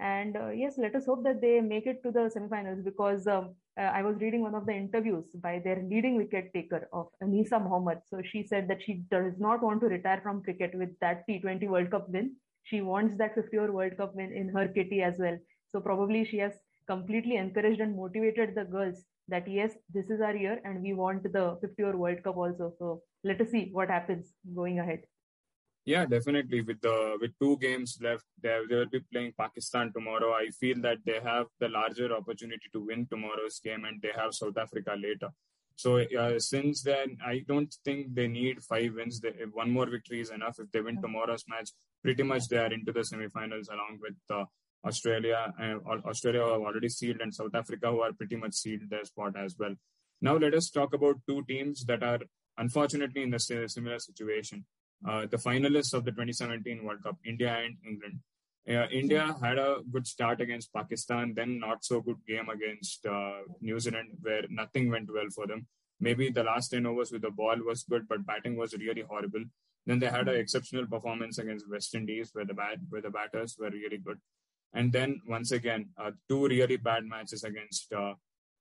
And 0.00 0.36
uh, 0.36 0.50
yes, 0.50 0.74
let 0.78 0.94
us 0.94 1.06
hope 1.06 1.24
that 1.24 1.40
they 1.40 1.60
make 1.60 1.86
it 1.86 2.02
to 2.04 2.12
the 2.12 2.30
semi-finals 2.32 2.82
because 2.84 3.26
um, 3.26 3.54
uh, 3.78 3.90
I 3.98 4.02
was 4.02 4.16
reading 4.20 4.42
one 4.42 4.54
of 4.54 4.66
the 4.66 4.72
interviews 4.72 5.26
by 5.42 5.60
their 5.64 5.82
leading 5.82 6.16
wicket 6.16 6.52
taker 6.54 6.88
of 6.92 7.08
Anisa 7.22 7.62
Mohammed. 7.62 7.98
So 8.06 8.20
she 8.24 8.44
said 8.44 8.68
that 8.68 8.82
she 8.82 9.02
does 9.10 9.34
not 9.38 9.62
want 9.62 9.80
to 9.80 9.86
retire 9.86 10.20
from 10.22 10.42
cricket 10.42 10.72
with 10.74 10.90
that 11.00 11.24
T20 11.28 11.68
World 11.68 11.90
Cup 11.90 12.08
win. 12.10 12.36
She 12.62 12.80
wants 12.80 13.16
that 13.18 13.34
50 13.34 13.58
over 13.58 13.72
World 13.72 13.96
Cup 13.96 14.14
win 14.14 14.32
in 14.32 14.48
her 14.50 14.68
kitty 14.68 15.02
as 15.02 15.14
well. 15.18 15.38
So 15.68 15.80
probably 15.80 16.24
she 16.24 16.38
has 16.38 16.52
completely 16.86 17.36
encouraged 17.36 17.80
and 17.80 17.96
motivated 17.96 18.54
the 18.54 18.64
girls 18.64 19.04
that 19.28 19.46
yes, 19.48 19.72
this 19.92 20.10
is 20.10 20.20
our 20.20 20.34
year 20.34 20.60
and 20.64 20.82
we 20.82 20.92
want 20.94 21.22
the 21.22 21.58
50 21.60 21.82
over 21.84 21.96
World 21.96 22.22
Cup 22.24 22.36
also. 22.36 22.72
So 22.78 23.02
let 23.24 23.40
us 23.40 23.50
see 23.50 23.68
what 23.72 23.88
happens 23.88 24.32
going 24.54 24.78
ahead. 24.78 25.00
Yeah, 25.84 26.04
definitely. 26.04 26.60
With 26.60 26.80
the 26.82 27.16
with 27.20 27.30
two 27.40 27.56
games 27.58 27.98
left, 28.02 28.24
they, 28.42 28.60
they 28.68 28.76
will 28.76 28.90
be 28.90 29.00
playing 29.10 29.32
Pakistan 29.38 29.90
tomorrow. 29.92 30.32
I 30.32 30.48
feel 30.60 30.80
that 30.82 30.98
they 31.06 31.18
have 31.24 31.46
the 31.60 31.68
larger 31.68 32.14
opportunity 32.14 32.68
to 32.74 32.84
win 32.84 33.06
tomorrow's 33.06 33.58
game, 33.60 33.86
and 33.86 34.02
they 34.02 34.10
have 34.14 34.34
South 34.34 34.58
Africa 34.58 34.94
later. 34.98 35.30
So 35.76 35.98
uh, 35.98 36.38
since 36.40 36.82
then, 36.82 37.16
I 37.24 37.44
don't 37.48 37.74
think 37.84 38.14
they 38.14 38.28
need 38.28 38.62
five 38.62 38.96
wins. 38.96 39.20
They, 39.20 39.30
one 39.52 39.70
more 39.70 39.86
victory 39.86 40.20
is 40.20 40.30
enough. 40.30 40.58
If 40.58 40.70
they 40.72 40.80
win 40.82 41.00
tomorrow's 41.00 41.44
match, 41.48 41.70
pretty 42.02 42.22
much 42.22 42.48
they 42.48 42.58
are 42.58 42.72
into 42.72 42.92
the 42.92 43.04
semi-finals 43.04 43.68
along 43.68 43.98
with 44.02 44.16
uh, 44.28 44.44
Australia. 44.84 45.52
Uh, 45.60 45.98
Australia 46.06 46.40
have 46.40 46.60
already 46.60 46.88
sealed, 46.88 47.20
and 47.20 47.34
South 47.34 47.54
Africa 47.54 47.90
who 47.90 48.00
are 48.00 48.12
pretty 48.12 48.36
much 48.36 48.54
sealed 48.54 48.88
their 48.88 49.04
spot 49.04 49.36
as 49.36 49.56
well. 49.58 49.74
Now 50.20 50.36
let 50.36 50.54
us 50.54 50.70
talk 50.70 50.94
about 50.94 51.16
two 51.28 51.44
teams 51.48 51.84
that 51.84 52.02
are 52.02 52.20
unfortunately 52.56 53.22
in 53.22 53.34
a 53.34 53.38
similar 53.38 53.98
situation. 53.98 54.64
Uh, 55.08 55.26
the 55.26 55.36
finalists 55.36 55.94
of 55.94 56.04
the 56.04 56.10
2017 56.10 56.84
World 56.84 57.02
Cup, 57.02 57.16
India 57.24 57.56
and 57.64 57.76
England. 57.88 58.18
Uh, 58.68 58.86
India 58.90 59.34
had 59.40 59.56
a 59.58 59.78
good 59.90 60.06
start 60.06 60.40
against 60.40 60.72
Pakistan, 60.74 61.32
then 61.34 61.58
not 61.58 61.84
so 61.84 62.00
good 62.00 62.18
game 62.26 62.48
against 62.50 63.06
uh, 63.06 63.38
New 63.60 63.78
Zealand, 63.78 64.08
where 64.20 64.42
nothing 64.50 64.90
went 64.90 65.08
well 65.12 65.30
for 65.34 65.46
them. 65.46 65.66
Maybe 66.00 66.30
the 66.30 66.42
last 66.42 66.68
10 66.68 66.84
overs 66.84 67.10
with 67.10 67.22
the 67.22 67.30
ball 67.30 67.56
was 67.64 67.84
good, 67.84 68.06
but 68.08 68.26
batting 68.26 68.56
was 68.56 68.74
really 68.74 69.02
horrible. 69.02 69.44
Then 69.86 70.00
they 70.00 70.08
had 70.08 70.28
an 70.28 70.36
exceptional 70.36 70.86
performance 70.86 71.38
against 71.38 71.70
West 71.70 71.94
Indies, 71.94 72.30
where 72.34 72.44
the 72.44 72.52
bat 72.52 72.76
where 72.90 73.00
the 73.00 73.10
batters 73.10 73.56
were 73.58 73.70
really 73.70 73.96
good. 73.96 74.18
And 74.72 74.92
then 74.92 75.22
once 75.26 75.50
again, 75.52 75.90
uh, 75.98 76.10
two 76.28 76.46
really 76.46 76.76
bad 76.76 77.04
matches 77.04 77.44
against 77.44 77.92
uh, 77.92 78.14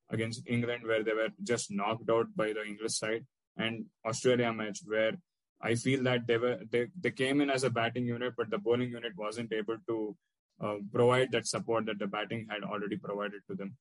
against 0.09 0.47
England, 0.47 0.83
where 0.85 1.03
they 1.03 1.13
were 1.13 1.29
just 1.43 1.69
knocked 1.69 2.09
out 2.09 2.27
by 2.35 2.53
the 2.53 2.63
English 2.65 2.93
side, 2.93 3.25
and 3.57 3.85
Australia 4.05 4.53
match 4.53 4.79
where 4.85 5.13
I 5.61 5.75
feel 5.75 6.03
that 6.03 6.27
they 6.27 6.37
were 6.37 6.59
they, 6.71 6.87
they 6.99 7.11
came 7.11 7.41
in 7.41 7.49
as 7.49 7.63
a 7.63 7.69
batting 7.69 8.05
unit, 8.05 8.33
but 8.37 8.49
the 8.49 8.57
bowling 8.57 8.91
unit 8.91 9.13
wasn't 9.17 9.51
able 9.51 9.77
to 9.87 10.15
uh, 10.61 10.75
provide 10.91 11.31
that 11.31 11.47
support 11.47 11.85
that 11.87 11.99
the 11.99 12.07
batting 12.07 12.47
had 12.49 12.63
already 12.63 12.97
provided 12.97 13.41
to 13.49 13.55
them. 13.55 13.75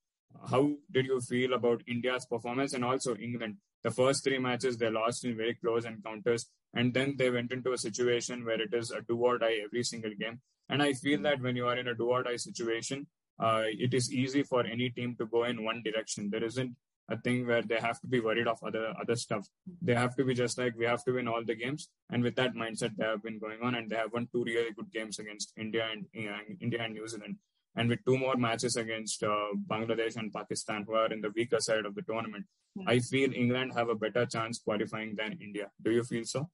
How 0.51 0.73
did 0.91 1.07
you 1.07 1.21
feel 1.21 1.55
about 1.55 1.83
India's 1.87 2.27
performance 2.27 2.73
and 2.75 2.85
also 2.85 3.17
England? 3.17 3.57
The 3.83 3.91
first 3.91 4.25
three 4.25 4.39
matches 4.39 4.77
they 4.77 4.91
lost 4.91 5.25
in 5.25 5.37
very 5.37 5.55
close 5.55 5.85
encounters, 5.85 6.49
and 6.75 6.93
then 6.93 7.15
they 7.17 7.31
went 7.31 7.53
into 7.53 7.73
a 7.73 7.79
situation 7.79 8.45
where 8.45 8.61
it 8.61 8.75
is 8.75 8.91
a 8.91 9.01
do 9.03 9.17
or 9.19 9.39
die 9.39 9.61
every 9.65 9.85
single 9.85 10.13
game. 10.19 10.41
And 10.69 10.83
I 10.83 10.93
feel 10.95 11.23
that 11.23 11.41
when 11.41 11.57
you 11.57 11.67
are 11.67 11.77
in 11.77 11.89
a 11.89 11.95
do 11.95 12.09
or 12.11 12.23
die 12.23 12.37
situation, 12.37 13.07
uh, 13.39 13.65
it 13.67 13.95
is 13.95 14.13
easy 14.13 14.43
for 14.43 14.65
any 14.65 14.91
team 14.91 15.15
to 15.19 15.27
go 15.27 15.45
in 15.45 15.65
one 15.65 15.83
direction. 15.83 16.31
There 16.31 16.45
isn't 16.45 16.75
a 17.09 17.17
thing 17.19 17.47
where 17.47 17.63
they 17.63 17.77
have 17.77 18.01
to 18.01 18.07
be 18.07 18.21
worried 18.21 18.49
of 18.49 18.59
other 18.65 18.93
other 19.01 19.15
stuff. 19.15 19.47
They 19.81 19.95
have 19.95 20.17
to 20.17 20.25
be 20.25 20.35
just 20.35 20.59
like 20.59 20.75
we 20.77 20.87
have 20.87 21.05
to 21.05 21.13
win 21.13 21.29
all 21.29 21.45
the 21.45 21.55
games, 21.55 21.89
and 22.11 22.23
with 22.23 22.35
that 22.37 22.55
mindset, 22.55 22.97
they 22.97 23.05
have 23.05 23.23
been 23.23 23.39
going 23.39 23.61
on, 23.63 23.77
and 23.77 23.89
they 23.89 23.97
have 23.97 24.13
won 24.13 24.29
two 24.33 24.45
really 24.45 24.73
good 24.73 24.91
games 24.93 25.19
against 25.19 25.53
India 25.57 25.87
and 25.93 26.07
uh, 26.29 26.41
India 26.61 26.83
and 26.83 26.95
New 26.95 27.07
Zealand, 27.07 27.37
and 27.77 27.89
with 27.89 28.05
two 28.05 28.19
more 28.19 28.37
matches 28.37 28.77
against 28.77 29.23
uh, 29.23 29.51
Bangladesh 29.69 30.17
and 30.17 30.33
Pakistan, 30.33 30.85
who 30.87 30.95
are 30.95 31.13
in 31.13 31.21
the 31.21 31.31
weaker 31.37 31.61
side 31.61 31.87
of 31.87 31.95
the 31.95 32.03
tournament. 32.03 32.45
Mm-hmm. 32.77 32.89
I 32.89 32.99
feel 32.99 33.33
England 33.33 33.73
have 33.77 33.89
a 33.89 33.95
better 33.95 34.27
chance 34.27 34.59
qualifying 34.59 35.15
than 35.15 35.39
India. 35.41 35.71
Do 35.81 35.93
you 35.93 36.03
feel 36.03 36.25
so? 36.25 36.51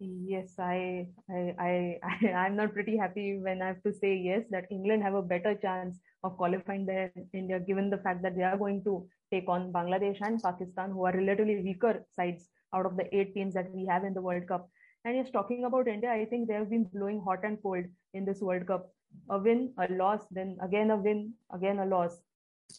Yes, 0.00 0.54
I, 0.60 1.08
I, 1.28 1.54
I, 1.58 1.98
I, 2.36 2.46
am 2.46 2.56
not 2.56 2.72
pretty 2.72 2.96
happy 2.96 3.38
when 3.38 3.60
I 3.62 3.66
have 3.68 3.82
to 3.82 3.92
say 3.92 4.16
yes 4.16 4.44
that 4.50 4.66
England 4.70 5.02
have 5.02 5.14
a 5.14 5.22
better 5.22 5.56
chance 5.56 5.98
of 6.22 6.36
qualifying 6.36 6.86
than 6.86 7.10
India, 7.32 7.58
given 7.58 7.90
the 7.90 7.98
fact 7.98 8.22
that 8.22 8.36
they 8.36 8.44
are 8.44 8.56
going 8.56 8.84
to 8.84 9.08
take 9.32 9.48
on 9.48 9.72
Bangladesh 9.72 10.18
and 10.20 10.40
Pakistan, 10.40 10.92
who 10.92 11.04
are 11.04 11.12
relatively 11.12 11.62
weaker 11.62 12.04
sides 12.14 12.48
out 12.74 12.86
of 12.86 12.96
the 12.96 13.12
eight 13.16 13.34
teams 13.34 13.54
that 13.54 13.72
we 13.74 13.86
have 13.86 14.04
in 14.04 14.14
the 14.14 14.22
World 14.22 14.46
Cup. 14.46 14.68
And 15.04 15.16
yes, 15.16 15.30
talking 15.32 15.64
about 15.64 15.88
India, 15.88 16.10
I 16.10 16.26
think 16.26 16.46
they 16.46 16.54
have 16.54 16.70
been 16.70 16.84
blowing 16.84 17.20
hot 17.20 17.40
and 17.42 17.60
cold 17.60 17.84
in 18.14 18.24
this 18.24 18.40
World 18.40 18.66
Cup. 18.68 18.90
A 19.30 19.38
win, 19.38 19.72
a 19.78 19.92
loss, 19.92 20.20
then 20.30 20.58
again 20.62 20.90
a 20.90 20.96
win, 20.96 21.32
again 21.52 21.80
a 21.80 21.86
loss. 21.86 22.20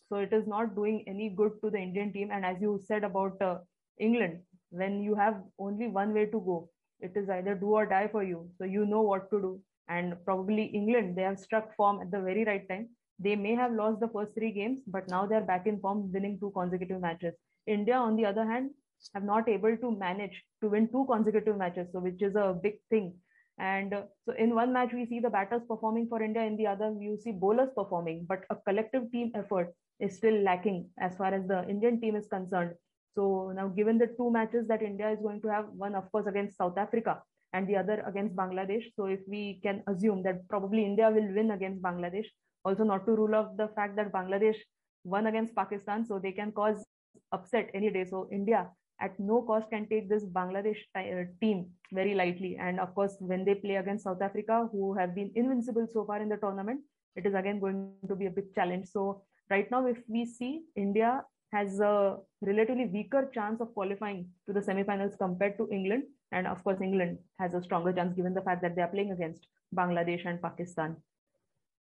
So 0.08 0.18
it 0.18 0.32
is 0.32 0.48
not 0.48 0.76
doing 0.76 1.04
any 1.08 1.30
good 1.30 1.54
to 1.64 1.70
the 1.70 1.80
Indian 1.80 2.14
team. 2.14 2.30
And 2.32 2.46
as 2.46 2.62
you 2.62 2.80
said 2.86 3.04
about 3.04 3.42
uh, 3.42 3.58
England, 4.00 4.40
when 4.70 5.02
you 5.02 5.16
have 5.16 5.42
only 5.58 5.88
one 5.88 6.14
way 6.14 6.26
to 6.28 6.40
go, 6.40 6.70
it 7.02 7.14
is 7.16 7.30
either 7.30 7.56
do 7.56 7.68
or 7.68 7.86
die 7.86 8.08
for 8.12 8.24
you. 8.24 8.50
So 8.58 8.66
you 8.66 8.86
know 8.86 9.02
what 9.02 9.30
to 9.32 9.40
do. 9.40 9.62
And 9.88 10.16
probably 10.26 10.66
England, 10.66 11.18
they 11.18 11.24
have 11.24 11.40
struck 11.40 11.76
form 11.76 12.02
at 12.02 12.12
the 12.12 12.20
very 12.20 12.46
right 12.46 12.68
time. 12.70 12.90
They 13.18 13.36
may 13.36 13.56
have 13.56 13.74
lost 13.74 14.00
the 14.00 14.08
first 14.08 14.34
three 14.34 14.52
games, 14.52 14.80
but 14.88 15.10
now 15.10 15.26
they're 15.26 15.42
back 15.42 15.68
in 15.68 15.80
form, 15.80 16.12
winning 16.12 16.40
two 16.40 16.52
consecutive 16.56 17.02
matches. 17.02 17.34
India, 17.68 17.96
on 17.96 18.16
the 18.16 18.26
other 18.26 18.46
hand, 18.46 18.72
have 19.14 19.24
not 19.24 19.50
able 19.50 19.76
to 19.78 19.92
manage 19.92 20.44
to 20.62 20.70
win 20.70 20.88
two 20.90 21.06
consecutive 21.10 21.58
matches, 21.58 21.88
so 21.92 22.00
which 22.00 22.22
is 22.22 22.36
a 22.36 22.58
big 22.62 22.76
thing. 22.90 23.14
And 23.58 23.94
uh, 23.94 24.04
so 24.26 24.34
in 24.38 24.56
one 24.56 24.72
match, 24.72 24.92
we 24.94 25.06
see 25.06 25.20
the 25.20 25.30
batters 25.30 25.62
performing 25.68 26.08
for 26.08 26.22
India, 26.22 26.44
in 26.44 26.56
the 26.56 26.68
other, 26.68 26.96
you 26.98 27.18
see 27.22 27.32
bowlers 27.32 27.70
performing, 27.76 28.26
but 28.28 28.46
a 28.50 28.56
collective 28.56 29.12
team 29.12 29.32
effort 29.36 29.74
is 30.00 30.16
still 30.16 30.42
lacking 30.44 30.90
as 31.00 31.18
far 31.18 31.34
as 31.34 31.46
the 31.48 31.68
Indian 31.68 32.00
team 32.00 32.16
is 32.16 32.28
concerned. 32.28 32.74
So 33.16 33.52
now, 33.56 33.68
given 33.68 33.98
the 33.98 34.08
two 34.08 34.32
matches 34.32 34.68
that 34.68 34.82
India 34.82 35.10
is 35.12 35.20
going 35.22 35.42
to 35.42 35.48
have, 35.48 35.66
one 35.76 35.96
of 35.96 36.12
course 36.12 36.28
against 36.28 36.58
South 36.58 36.78
Africa 36.78 37.22
and 37.54 37.68
the 37.68 37.76
other 37.76 38.04
against 38.08 38.36
Bangladesh. 38.36 38.84
So 38.96 39.06
if 39.06 39.20
we 39.28 39.60
can 39.64 39.84
assume 39.88 40.24
that 40.24 40.48
probably 40.48 40.86
India 40.86 41.10
will 41.10 41.34
win 41.34 41.52
against 41.52 41.82
Bangladesh, 41.82 42.26
also 42.64 42.84
not 42.84 43.06
to 43.06 43.12
rule 43.14 43.36
out 43.36 43.58
the 43.58 43.70
fact 43.70 43.96
that 43.96 44.12
Bangladesh 44.12 44.58
won 45.04 45.28
against 45.28 45.56
Pakistan, 45.56 46.06
so 46.06 46.20
they 46.20 46.32
can 46.32 46.52
cause 46.52 46.84
upset 47.32 47.70
any 47.74 47.90
day. 47.90 48.06
So 48.06 48.30
India 48.32 48.70
at 49.02 49.20
no 49.20 49.42
cost 49.42 49.70
can 49.70 49.88
take 49.88 50.10
this 50.10 50.26
Bangladesh 50.26 50.78
uh, 50.96 51.24
team 51.42 51.68
very 51.92 52.14
lightly. 52.14 52.58
And 52.60 52.80
of 52.80 52.94
course, 52.94 53.16
when 53.20 53.46
they 53.46 53.56
play 53.56 53.76
against 53.76 54.04
South 54.04 54.22
Africa, 54.22 54.68
who 54.72 54.94
have 54.94 55.16
been 55.16 55.32
invincible 55.36 55.88
so 55.92 56.06
far 56.06 56.22
in 56.22 56.30
the 56.30 56.38
tournament, 56.38 56.82
it 57.16 57.26
is 57.26 57.34
again 57.34 57.60
going 57.60 57.94
to 58.08 58.16
be 58.16 58.28
a 58.28 58.30
big 58.30 58.54
challenge. 58.54 58.88
So 58.88 59.24
right 59.50 59.70
now, 59.72 59.86
if 59.88 59.98
we 60.08 60.26
see 60.26 60.64
India 60.76 61.22
has 61.52 61.80
a 61.80 62.18
relatively 62.42 62.86
weaker 62.86 63.30
chance 63.34 63.60
of 63.62 63.74
qualifying 63.74 64.28
to 64.48 64.54
the 64.54 64.60
semifinals 64.60 65.18
compared 65.18 65.58
to 65.58 65.68
England. 65.72 66.04
And 66.32 66.46
of 66.48 66.64
course, 66.64 66.80
England 66.82 67.18
has 67.40 67.54
a 67.54 67.62
stronger 67.62 67.92
chance 67.92 68.16
given 68.16 68.34
the 68.34 68.42
fact 68.42 68.62
that 68.62 68.76
they 68.76 68.82
are 68.82 68.88
playing 68.88 69.12
against 69.12 69.48
Bangladesh 69.76 70.26
and 70.26 70.42
Pakistan. 70.42 70.98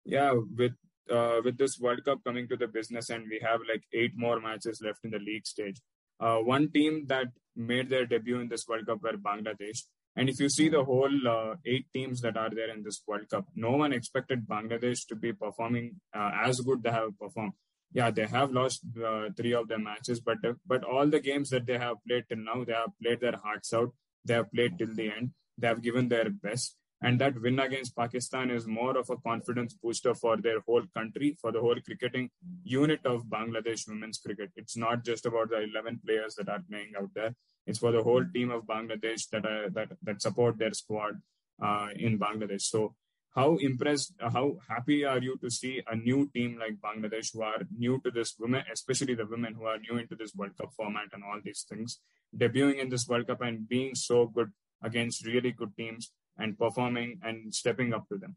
Yeah, 0.05 0.35
with 0.57 0.73
uh, 1.11 1.41
with 1.45 1.59
this 1.59 1.79
World 1.79 2.05
Cup 2.05 2.21
coming 2.25 2.49
to 2.49 2.57
the 2.57 2.67
business 2.67 3.11
and 3.11 3.25
we 3.29 3.41
have 3.45 3.61
like 3.69 3.83
eight 3.93 4.13
more 4.17 4.41
matches 4.41 4.81
left 4.83 5.05
in 5.05 5.11
the 5.11 5.19
league 5.19 5.47
stage. 5.47 5.77
Uh, 6.19 6.39
one 6.39 6.71
team 6.71 7.05
that 7.09 7.27
made 7.57 7.91
their 7.91 8.07
debut 8.07 8.41
in 8.41 8.49
this 8.49 8.67
World 8.69 8.87
Cup 8.87 9.03
were 9.03 9.13
Bangladesh. 9.13 9.83
And 10.15 10.29
if 10.29 10.39
you 10.39 10.49
see 10.49 10.69
the 10.69 10.85
whole 10.85 11.29
uh, 11.29 11.55
eight 11.67 11.87
teams 11.93 12.21
that 12.21 12.37
are 12.37 12.51
there 12.51 12.71
in 12.71 12.83
this 12.83 13.03
World 13.07 13.29
Cup, 13.31 13.47
no 13.55 13.73
one 13.73 13.93
expected 13.93 14.47
Bangladesh 14.47 15.07
to 15.09 15.17
be 15.17 15.33
performing 15.33 16.01
uh, 16.15 16.31
as 16.45 16.61
good 16.61 16.83
they 16.83 16.91
have 16.91 17.19
performed 17.19 17.53
yeah, 17.95 18.11
they 18.11 18.27
have 18.27 18.53
lost 18.53 18.83
uh, 19.05 19.29
three 19.37 19.53
of 19.53 19.69
their 19.69 19.79
matches, 19.79 20.21
but 20.21 20.39
but 20.67 20.85
all 20.85 21.07
the 21.07 21.21
games 21.21 21.51
that 21.51 21.67
they 21.67 21.79
have 21.79 21.97
played 22.07 22.25
till 22.29 22.39
now, 22.39 22.65
they 22.65 22.73
have 22.73 22.91
played 23.03 23.21
their 23.21 23.37
hearts 23.37 23.73
out. 23.73 23.93
They 24.25 24.35
have 24.35 24.51
played 24.53 24.79
till 24.79 24.95
the 24.95 25.11
end. 25.11 25.33
They 25.59 25.67
have 25.69 25.83
given 25.83 26.09
their 26.09 26.31
best, 26.31 26.77
and 27.03 27.21
that 27.21 27.41
win 27.41 27.59
against 27.59 27.97
Pakistan 27.97 28.51
is 28.51 28.67
more 28.67 28.97
of 28.97 29.11
a 29.11 29.17
confidence 29.17 29.75
booster 29.75 30.15
for 30.15 30.37
their 30.37 30.61
whole 30.61 30.85
country, 30.97 31.37
for 31.41 31.53
the 31.53 31.61
whole 31.61 31.81
cricketing 31.85 32.31
unit 32.65 33.05
of 33.05 33.25
Bangladesh 33.27 33.87
women's 33.89 34.19
cricket. 34.19 34.51
It's 34.57 34.77
not 34.77 35.05
just 35.05 35.27
about 35.27 35.51
the 35.51 35.63
11 35.63 36.01
players 36.07 36.35
that 36.37 36.49
are 36.49 36.63
playing 36.71 36.93
out 36.99 37.11
there. 37.15 37.35
It's 37.67 37.79
for 37.79 37.93
the 37.93 38.03
whole 38.03 38.25
team 38.35 38.51
of 38.51 38.65
Bangladesh 38.65 39.29
that 39.31 39.45
are, 39.45 39.69
that 39.71 39.91
that 40.03 40.23
support 40.23 40.59
their 40.59 40.73
squad 40.73 41.21
uh, 41.63 41.89
in 41.95 42.19
Bangladesh. 42.19 42.63
So 42.63 42.95
how 43.35 43.57
impressed, 43.57 44.15
uh, 44.21 44.31
how 44.31 44.57
happy 44.69 45.05
are 45.05 45.19
you 45.19 45.39
to 45.43 45.51
see 45.51 45.83
a 45.91 45.97
new 45.97 46.31
team 46.35 46.59
like 46.61 46.77
Bangladesh 46.81 47.33
who 47.33 47.43
are 47.43 47.63
new 47.77 48.01
to 48.05 48.11
this 48.11 48.35
women, 48.39 48.63
especially 48.71 49.15
the 49.15 49.27
women 49.27 49.55
who 49.55 49.65
are 49.65 49.79
new 49.79 49.99
into 49.99 50.15
this 50.15 50.35
World 50.35 50.57
Cup 50.59 50.73
format 50.77 51.09
and 51.13 51.25
all 51.25 51.41
these 51.43 51.65
things, 51.69 52.01
debuting 52.37 52.79
in 52.79 52.91
this 52.91 53.09
World 53.09 53.27
Cup 53.27 53.41
and 53.41 53.67
being 53.67 53.95
so 53.95 54.27
good 54.27 54.51
against 54.83 55.27
really 55.27 55.53
good 55.53 55.75
teams 55.77 56.13
and 56.39 56.59
performing 56.59 57.21
and 57.23 57.55
stepping 57.55 57.95
up 57.95 58.07
to 58.09 58.19
them? 58.19 58.37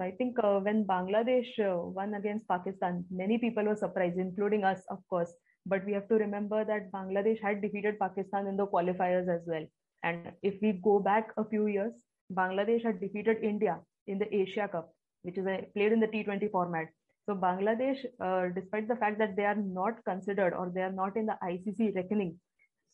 I 0.00 0.10
think 0.10 0.36
uh, 0.42 0.58
when 0.58 0.84
Bangladesh 0.84 1.58
uh, 1.60 1.78
won 1.78 2.14
against 2.14 2.48
Pakistan, 2.48 3.04
many 3.10 3.38
people 3.38 3.64
were 3.64 3.76
surprised, 3.76 4.18
including 4.18 4.64
us, 4.64 4.80
of 4.90 4.98
course. 5.08 5.32
But 5.66 5.84
we 5.84 5.92
have 5.92 6.08
to 6.08 6.16
remember 6.16 6.64
that 6.64 6.92
Bangladesh 6.92 7.40
had 7.40 7.62
defeated 7.62 7.98
Pakistan 7.98 8.46
in 8.46 8.56
the 8.56 8.66
qualifiers 8.66 9.28
as 9.34 9.42
well. 9.46 9.64
And 10.02 10.32
if 10.42 10.54
we 10.60 10.72
go 10.72 10.98
back 10.98 11.28
a 11.38 11.44
few 11.44 11.68
years, 11.68 11.92
Bangladesh 12.32 12.84
had 12.84 13.00
defeated 13.00 13.38
India 13.42 13.80
in 14.06 14.18
the 14.18 14.34
Asia 14.34 14.68
Cup, 14.68 14.92
which 15.22 15.38
is 15.38 15.46
a, 15.46 15.66
played 15.74 15.92
in 15.92 16.00
the 16.00 16.06
T20 16.06 16.50
format. 16.50 16.88
So 17.26 17.34
Bangladesh, 17.34 18.04
uh, 18.20 18.48
despite 18.54 18.88
the 18.88 18.96
fact 18.96 19.18
that 19.18 19.36
they 19.36 19.44
are 19.44 19.54
not 19.54 20.04
considered 20.04 20.52
or 20.52 20.70
they 20.74 20.82
are 20.82 20.92
not 20.92 21.16
in 21.16 21.26
the 21.26 21.36
ICC 21.42 21.94
reckoning 21.94 22.38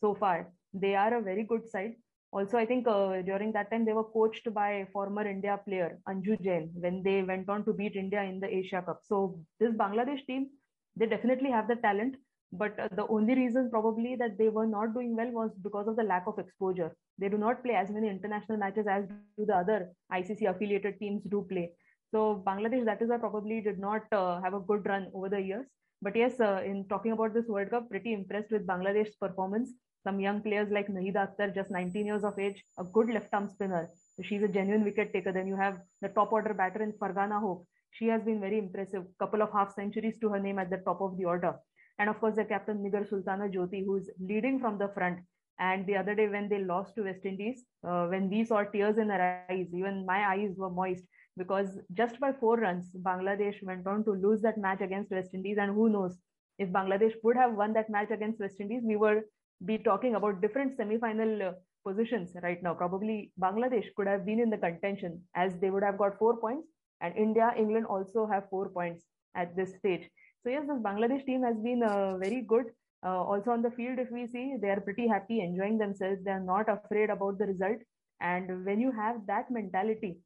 so 0.00 0.14
far, 0.14 0.48
they 0.72 0.94
are 0.94 1.18
a 1.18 1.22
very 1.22 1.42
good 1.42 1.68
side. 1.68 1.94
Also, 2.32 2.56
I 2.56 2.64
think 2.64 2.86
uh, 2.86 3.22
during 3.22 3.50
that 3.52 3.72
time 3.72 3.84
they 3.84 3.92
were 3.92 4.04
coached 4.04 4.52
by 4.54 4.86
former 4.92 5.26
India 5.26 5.58
player 5.66 5.98
Anju 6.08 6.40
Jain 6.40 6.70
when 6.74 7.02
they 7.02 7.22
went 7.22 7.48
on 7.48 7.64
to 7.64 7.72
beat 7.72 7.96
India 7.96 8.22
in 8.22 8.38
the 8.38 8.46
Asia 8.46 8.82
Cup. 8.82 9.00
So 9.02 9.40
this 9.58 9.72
Bangladesh 9.72 10.24
team, 10.26 10.50
they 10.94 11.06
definitely 11.06 11.50
have 11.50 11.66
the 11.66 11.74
talent 11.76 12.14
but 12.52 12.78
uh, 12.80 12.88
the 12.96 13.06
only 13.06 13.34
reason 13.34 13.70
probably 13.70 14.16
that 14.16 14.36
they 14.36 14.48
were 14.48 14.66
not 14.66 14.92
doing 14.92 15.14
well 15.14 15.30
was 15.30 15.50
because 15.62 15.86
of 15.86 15.96
the 15.96 16.02
lack 16.02 16.26
of 16.26 16.38
exposure. 16.38 16.94
They 17.18 17.28
do 17.28 17.38
not 17.38 17.62
play 17.62 17.74
as 17.74 17.90
many 17.90 18.08
international 18.08 18.58
matches 18.58 18.86
as 18.88 19.04
do 19.36 19.46
the 19.46 19.56
other 19.56 19.90
icc 20.12 20.48
affiliated 20.48 20.98
teams 20.98 21.22
do 21.24 21.46
play. 21.48 21.72
So 22.10 22.42
bangladesh 22.44 22.84
that 22.86 23.02
is 23.02 23.08
why 23.08 23.18
probably 23.18 23.60
did 23.60 23.78
not 23.78 24.02
uh, 24.12 24.40
have 24.40 24.54
a 24.54 24.60
good 24.60 24.84
run 24.86 25.10
over 25.14 25.28
the 25.28 25.40
years. 25.40 25.66
But 26.02 26.16
yes 26.16 26.40
uh, 26.40 26.62
in 26.64 26.88
talking 26.88 27.12
about 27.12 27.34
this 27.34 27.46
world 27.46 27.70
cup 27.70 27.88
pretty 27.88 28.12
impressed 28.12 28.50
with 28.50 28.66
bangladesh's 28.66 29.14
performance. 29.14 29.70
Some 30.02 30.18
young 30.18 30.42
players 30.42 30.70
like 30.72 30.88
nahida 30.88 31.28
akter 31.28 31.54
just 31.54 31.70
19 31.70 32.06
years 32.06 32.24
of 32.24 32.38
age 32.38 32.64
a 32.78 32.84
good 32.84 33.10
left 33.10 33.32
arm 33.32 33.48
spinner. 33.48 33.88
She's 34.22 34.42
a 34.42 34.48
genuine 34.48 34.82
wicket 34.82 35.12
taker 35.12 35.30
then 35.30 35.46
you 35.46 35.56
have 35.56 35.78
the 36.02 36.08
top 36.08 36.32
order 36.32 36.52
batter 36.52 36.82
in 36.82 36.92
fargana 36.94 37.40
hoque. 37.40 37.64
She 37.92 38.06
has 38.08 38.22
been 38.22 38.40
very 38.40 38.58
impressive. 38.58 39.04
Couple 39.20 39.42
of 39.42 39.52
half 39.52 39.74
centuries 39.74 40.18
to 40.20 40.30
her 40.30 40.40
name 40.40 40.58
at 40.58 40.70
the 40.70 40.78
top 40.78 41.00
of 41.00 41.16
the 41.16 41.26
order 41.26 41.54
and 42.00 42.08
of 42.08 42.18
course 42.18 42.36
the 42.36 42.44
captain 42.44 42.78
Nigar 42.82 43.06
Sultana 43.08 43.46
Jyoti, 43.54 43.84
who 43.84 43.96
is 43.96 44.10
leading 44.18 44.58
from 44.58 44.78
the 44.78 44.88
front. 44.88 45.18
And 45.58 45.86
the 45.86 45.96
other 45.96 46.14
day 46.14 46.26
when 46.26 46.48
they 46.48 46.64
lost 46.64 46.94
to 46.94 47.02
West 47.02 47.26
Indies, 47.26 47.64
uh, 47.86 48.06
when 48.06 48.30
we 48.30 48.44
saw 48.44 48.62
tears 48.64 48.96
in 48.96 49.10
our 49.10 49.44
eyes, 49.50 49.66
even 49.74 50.06
my 50.06 50.20
eyes 50.28 50.54
were 50.56 50.70
moist 50.70 51.04
because 51.36 51.78
just 51.92 52.18
by 52.18 52.32
four 52.32 52.56
runs, 52.56 52.86
Bangladesh 53.08 53.62
went 53.62 53.86
on 53.86 54.04
to 54.04 54.12
lose 54.12 54.40
that 54.40 54.56
match 54.56 54.80
against 54.80 55.10
West 55.10 55.34
Indies. 55.34 55.58
And 55.60 55.74
who 55.74 55.90
knows, 55.90 56.16
if 56.58 56.70
Bangladesh 56.70 57.12
would 57.22 57.36
have 57.36 57.52
won 57.52 57.74
that 57.74 57.90
match 57.90 58.10
against 58.10 58.40
West 58.40 58.60
Indies, 58.60 58.82
we 58.84 58.96
would 58.96 59.22
be 59.66 59.76
talking 59.76 60.14
about 60.14 60.40
different 60.40 60.76
semi-final 60.78 61.42
uh, 61.42 61.52
positions 61.86 62.34
right 62.42 62.62
now. 62.62 62.72
Probably 62.72 63.30
Bangladesh 63.38 63.88
could 63.94 64.06
have 64.06 64.24
been 64.24 64.40
in 64.40 64.48
the 64.48 64.58
contention 64.58 65.20
as 65.34 65.58
they 65.60 65.68
would 65.68 65.82
have 65.82 65.98
got 65.98 66.18
four 66.18 66.38
points, 66.38 66.66
and 67.02 67.14
India, 67.16 67.52
England 67.56 67.84
also 67.86 68.26
have 68.26 68.48
four 68.48 68.70
points 68.70 69.04
at 69.34 69.54
this 69.56 69.76
stage. 69.76 70.08
So 70.42 70.50
yes, 70.50 70.64
this 70.66 70.78
Bangladesh 70.78 71.26
team 71.26 71.42
has 71.42 71.56
been 71.58 71.82
uh, 71.82 72.16
very 72.16 72.42
good. 72.42 72.66
Uh, 73.04 73.22
also 73.22 73.50
on 73.50 73.62
the 73.62 73.70
field, 73.70 73.98
if 73.98 74.10
we 74.10 74.26
see, 74.26 74.56
they 74.60 74.68
are 74.68 74.80
pretty 74.80 75.06
happy, 75.06 75.40
enjoying 75.40 75.78
themselves. 75.78 76.22
They 76.24 76.30
are 76.30 76.40
not 76.40 76.66
afraid 76.68 77.10
about 77.10 77.38
the 77.38 77.46
result. 77.46 77.78
And 78.20 78.64
when 78.64 78.80
you 78.80 78.92
have 78.92 79.26
that 79.26 79.50
mentality, 79.50 80.18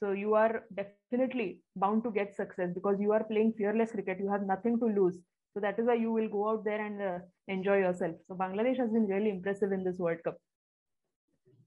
so 0.00 0.12
you 0.12 0.34
are 0.34 0.64
definitely 0.74 1.60
bound 1.76 2.04
to 2.04 2.10
get 2.10 2.34
success 2.34 2.70
because 2.74 2.96
you 3.00 3.12
are 3.12 3.24
playing 3.24 3.54
fearless 3.58 3.92
cricket. 3.92 4.18
You 4.18 4.30
have 4.30 4.42
nothing 4.42 4.78
to 4.80 4.86
lose. 4.86 5.18
So 5.54 5.60
that 5.60 5.78
is 5.78 5.86
why 5.86 5.94
you 5.94 6.12
will 6.12 6.28
go 6.28 6.50
out 6.50 6.64
there 6.64 6.84
and 6.84 7.02
uh, 7.02 7.18
enjoy 7.48 7.78
yourself. 7.78 8.14
So 8.28 8.34
Bangladesh 8.34 8.78
has 8.78 8.90
been 8.90 9.06
really 9.06 9.30
impressive 9.30 9.72
in 9.72 9.84
this 9.84 9.98
World 9.98 10.18
Cup. 10.24 10.36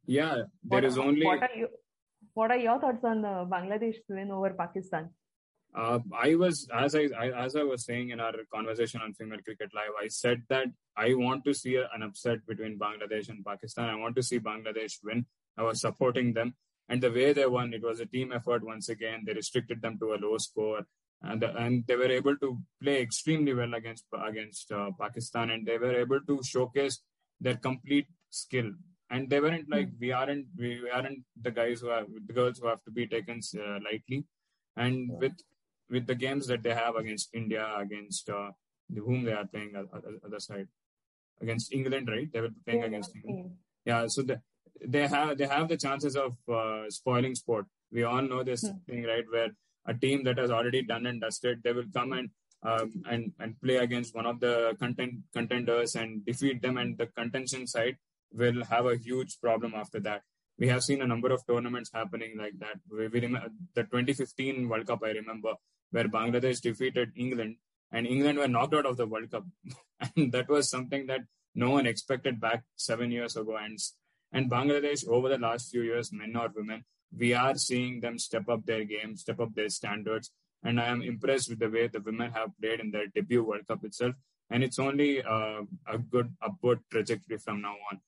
Yeah, 0.05 0.35
there 0.35 0.47
what, 0.63 0.85
is 0.85 0.97
only. 0.97 1.25
What 1.25 1.43
are, 1.43 1.55
you, 1.55 1.67
what 2.33 2.51
are 2.51 2.57
your 2.57 2.79
thoughts 2.79 3.03
on 3.03 3.23
uh, 3.23 3.45
Bangladesh 3.45 3.95
win 4.09 4.31
over 4.31 4.51
Pakistan? 4.51 5.09
Uh, 5.75 5.99
I 6.17 6.35
was 6.35 6.67
as 6.73 6.93
I, 6.95 7.09
I, 7.17 7.45
as 7.45 7.55
I 7.55 7.63
was 7.63 7.85
saying 7.85 8.11
in 8.11 8.19
our 8.19 8.33
conversation 8.53 9.01
on 9.01 9.13
Female 9.13 9.39
Cricket 9.43 9.71
Live, 9.73 9.93
I 9.99 10.07
said 10.07 10.43
that 10.49 10.67
I 10.95 11.15
want 11.15 11.43
to 11.45 11.53
see 11.53 11.77
an 11.77 12.03
upset 12.03 12.45
between 12.47 12.77
Bangladesh 12.77 13.29
and 13.29 13.43
Pakistan. 13.43 13.89
I 13.89 13.95
want 13.95 14.15
to 14.17 14.23
see 14.23 14.39
Bangladesh 14.39 14.99
win. 15.03 15.25
I 15.57 15.63
was 15.63 15.81
supporting 15.81 16.33
them, 16.33 16.55
and 16.89 17.01
the 17.01 17.11
way 17.11 17.33
they 17.33 17.47
won, 17.47 17.73
it 17.73 17.81
was 17.81 17.99
a 17.99 18.05
team 18.05 18.31
effort 18.31 18.63
once 18.63 18.89
again. 18.89 19.23
They 19.25 19.33
restricted 19.33 19.81
them 19.81 19.97
to 19.99 20.13
a 20.13 20.21
low 20.21 20.37
score, 20.37 20.81
and 21.23 21.43
and 21.43 21.87
they 21.87 21.95
were 21.95 22.11
able 22.11 22.37
to 22.37 22.59
play 22.81 23.01
extremely 23.01 23.53
well 23.55 23.73
against 23.73 24.05
against 24.23 24.71
uh, 24.71 24.91
Pakistan, 24.99 25.49
and 25.49 25.65
they 25.65 25.79
were 25.79 25.95
able 25.95 26.21
to 26.21 26.39
showcase 26.43 27.01
their 27.41 27.55
complete 27.55 28.07
skill 28.29 28.71
and 29.09 29.29
they 29.29 29.39
weren't 29.39 29.69
like 29.69 29.89
we 29.99 30.11
aren't 30.11 30.45
we 30.57 30.89
aren't 30.89 31.19
the 31.45 31.51
guys 31.51 31.81
who 31.81 31.89
are 31.89 32.05
the 32.27 32.33
girls 32.33 32.59
who 32.59 32.67
have 32.67 32.83
to 32.83 32.91
be 32.91 33.05
taken 33.05 33.39
uh, 33.63 33.77
lightly 33.87 34.25
and 34.75 35.09
with 35.21 35.33
with 35.89 36.07
the 36.07 36.15
games 36.15 36.47
that 36.47 36.63
they 36.63 36.73
have 36.73 36.95
against 36.95 37.29
india 37.33 37.65
against 37.77 38.29
uh, 38.29 38.51
whom 38.95 39.23
they 39.23 39.33
are 39.33 39.45
playing 39.45 39.75
uh, 39.75 39.83
other 40.25 40.39
side. 40.39 40.67
Against 41.41 41.73
england 41.73 42.07
right? 42.07 42.31
They 42.31 42.41
were 42.41 42.51
playing 42.65 42.81
yeah, 42.81 42.85
against 42.87 43.15
england. 43.15 43.51
yeah 43.85 44.07
so 44.07 44.21
the, 44.21 44.41
they 44.85 45.07
have 45.07 45.37
they 45.37 45.47
have 45.47 45.67
the 45.67 45.77
chances 45.77 46.15
of 46.15 46.35
uh, 46.49 46.89
spoiling 46.89 47.35
sport. 47.35 47.65
We 47.91 48.03
all 48.03 48.21
know 48.21 48.43
this 48.43 48.61
hmm. 48.61 48.77
thing 48.87 49.03
right? 49.03 49.25
Where 49.29 49.49
a 49.85 49.93
team 49.93 50.23
that 50.23 50.37
has 50.37 50.51
already 50.51 50.81
done 50.83 51.05
and 51.05 51.19
dusted 51.19 51.61
they 51.63 51.73
will 51.73 51.89
come 51.93 52.13
and 52.13 52.29
um, 52.63 53.03
and 53.09 53.31
and 53.39 53.59
play 53.61 53.77
against 53.77 54.15
one 54.15 54.25
of 54.25 54.39
the 54.39 54.75
content 54.79 55.15
contenders 55.33 55.95
and 55.95 56.25
defeat 56.25 56.61
them. 56.61 56.77
And 56.77 56.97
the 56.97 57.07
contention 57.07 57.67
side 57.67 57.97
will 58.31 58.63
have 58.65 58.85
a 58.85 58.97
huge 58.97 59.39
problem 59.41 59.73
after 59.75 59.99
that. 60.01 60.21
We 60.57 60.67
have 60.67 60.83
seen 60.83 61.01
a 61.01 61.07
number 61.07 61.31
of 61.31 61.45
tournaments 61.45 61.91
happening 61.93 62.37
like 62.37 62.57
that. 62.59 62.77
We, 62.89 63.07
we 63.07 63.19
remember 63.21 63.49
the 63.73 63.83
2015 63.83 64.69
World 64.69 64.87
Cup, 64.87 65.01
I 65.03 65.09
remember, 65.09 65.53
where 65.93 66.07
Bangladesh 66.07 66.59
defeated 66.59 67.11
England 67.15 67.57
and 67.91 68.07
England 68.07 68.39
were 68.39 68.47
knocked 68.47 68.73
out 68.73 68.87
of 68.87 68.97
the 68.97 69.05
World 69.05 69.29
Cup. 69.29 69.45
and 70.15 70.31
that 70.31 70.49
was 70.49 70.69
something 70.69 71.05
that 71.07 71.21
no 71.53 71.69
one 71.69 71.85
expected 71.85 72.41
back 72.41 72.63
seven 72.75 73.11
years 73.11 73.37
ago. 73.37 73.55
And, 73.55 73.77
and 74.31 74.49
Bangladesh, 74.49 75.07
over 75.07 75.29
the 75.29 75.37
last 75.37 75.69
few 75.69 75.83
years, 75.83 76.11
men 76.11 76.35
or 76.35 76.49
women, 76.55 76.83
we 77.15 77.35
are 77.35 77.55
seeing 77.55 78.01
them 78.01 78.17
step 78.17 78.49
up 78.49 78.65
their 78.65 78.83
game, 78.83 79.15
step 79.15 79.39
up 79.39 79.53
their 79.53 79.69
standards. 79.69 80.31
And 80.63 80.79
I 80.79 80.87
am 80.87 81.03
impressed 81.03 81.49
with 81.49 81.59
the 81.59 81.69
way 81.69 81.87
the 81.87 82.01
women 82.01 82.31
have 82.31 82.49
played 82.59 82.79
in 82.79 82.89
their 82.89 83.05
debut 83.07 83.43
World 83.43 83.67
Cup 83.67 83.85
itself. 83.85 84.15
And 84.49 84.63
it's 84.63 84.79
only 84.79 85.21
uh, 85.21 85.61
a 85.87 85.99
good 85.99 86.33
upward 86.41 86.79
trajectory 86.91 87.37
from 87.37 87.61
now 87.61 87.75
on 87.91 88.01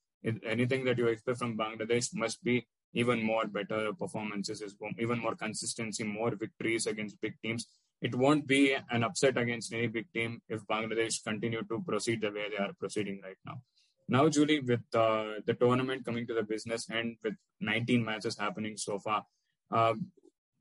anything 0.44 0.86
that 0.86 0.98
you 0.98 1.08
expect 1.08 1.38
from 1.38 1.58
Bangladesh 1.58 2.10
must 2.16 2.44
be 2.44 2.66
even 2.94 3.24
more 3.24 3.46
better 3.46 3.94
performances, 3.94 4.64
even 5.00 5.20
more 5.20 5.36
consistency, 5.36 6.04
more 6.04 6.36
victories 6.36 6.88
against 6.88 7.20
big 7.22 7.34
teams. 7.44 7.68
It 8.02 8.16
won't 8.16 8.48
be 8.48 8.76
an 8.90 9.04
upset 9.04 9.38
against 9.38 9.74
any 9.74 9.88
big 9.88 10.12
team 10.14 10.42
if 10.50 10.66
Bangladesh 10.66 11.24
continue 11.24 11.64
to 11.64 11.84
proceed 11.88 12.22
the 12.22 12.32
way 12.32 12.48
they 12.50 12.64
are 12.64 12.74
proceeding 12.80 13.22
right 13.24 13.38
now. 13.46 13.62
Now, 14.08 14.28
Juili, 14.28 14.66
with 14.66 14.84
uh, 14.94 15.42
the 15.46 15.56
tournament 15.56 16.06
coming 16.06 16.28
to 16.28 16.34
the 16.34 16.44
business 16.44 16.88
and 16.90 17.18
with 17.24 17.34
19 17.62 18.06
matches 18.06 18.38
happening 18.38 18.78
so 18.78 19.00
far, 19.00 19.26
uh, 19.72 19.96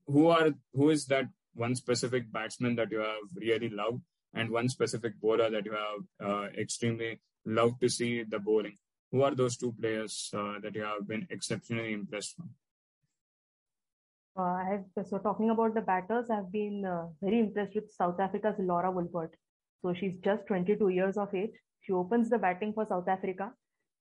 who 0.07 0.29
are 0.29 0.51
who 0.73 0.91
is 0.91 1.07
that 1.07 1.27
one 1.55 1.75
specific 1.75 2.31
batsman 2.33 2.75
that 2.77 2.91
you 2.91 2.99
have 2.99 3.29
really 3.37 3.69
loved 3.69 4.01
and 4.35 4.51
one 4.51 4.69
specific 4.69 5.21
bowler 5.21 5.51
that 5.51 5.65
you 5.65 5.73
have 5.73 6.29
uh, 6.29 6.47
extremely 6.59 7.21
loved 7.45 7.81
to 7.83 7.89
see 7.89 8.23
the 8.23 8.39
bowling? 8.39 8.77
Who 9.15 9.23
are 9.23 9.33
those 9.33 9.57
two 9.57 9.73
players 9.81 10.29
uh, 10.37 10.59
that 10.61 10.75
you 10.75 10.83
have 10.83 11.07
been 11.07 11.25
exceptionally 11.31 11.93
impressed 11.93 12.35
from? 12.35 12.51
Uh, 14.37 14.65
have, 14.69 15.07
so 15.07 15.19
talking 15.19 15.51
about 15.51 15.73
the 15.77 15.83
batters, 15.83 16.31
I've 16.31 16.51
been 16.51 16.85
uh, 16.85 17.07
very 17.23 17.39
impressed 17.39 17.77
with 17.77 17.93
South 17.93 18.19
Africa's 18.19 18.57
Laura 18.59 18.91
Wolvaardt. 18.91 19.35
So 19.83 19.95
she's 19.95 20.17
just 20.17 20.49
22 20.49 20.89
years 20.89 21.17
of 21.17 21.33
age. 21.33 21.53
She 21.83 21.93
opens 21.93 22.29
the 22.29 22.39
batting 22.39 22.73
for 22.73 22.87
South 22.89 23.07
Africa. 23.07 23.53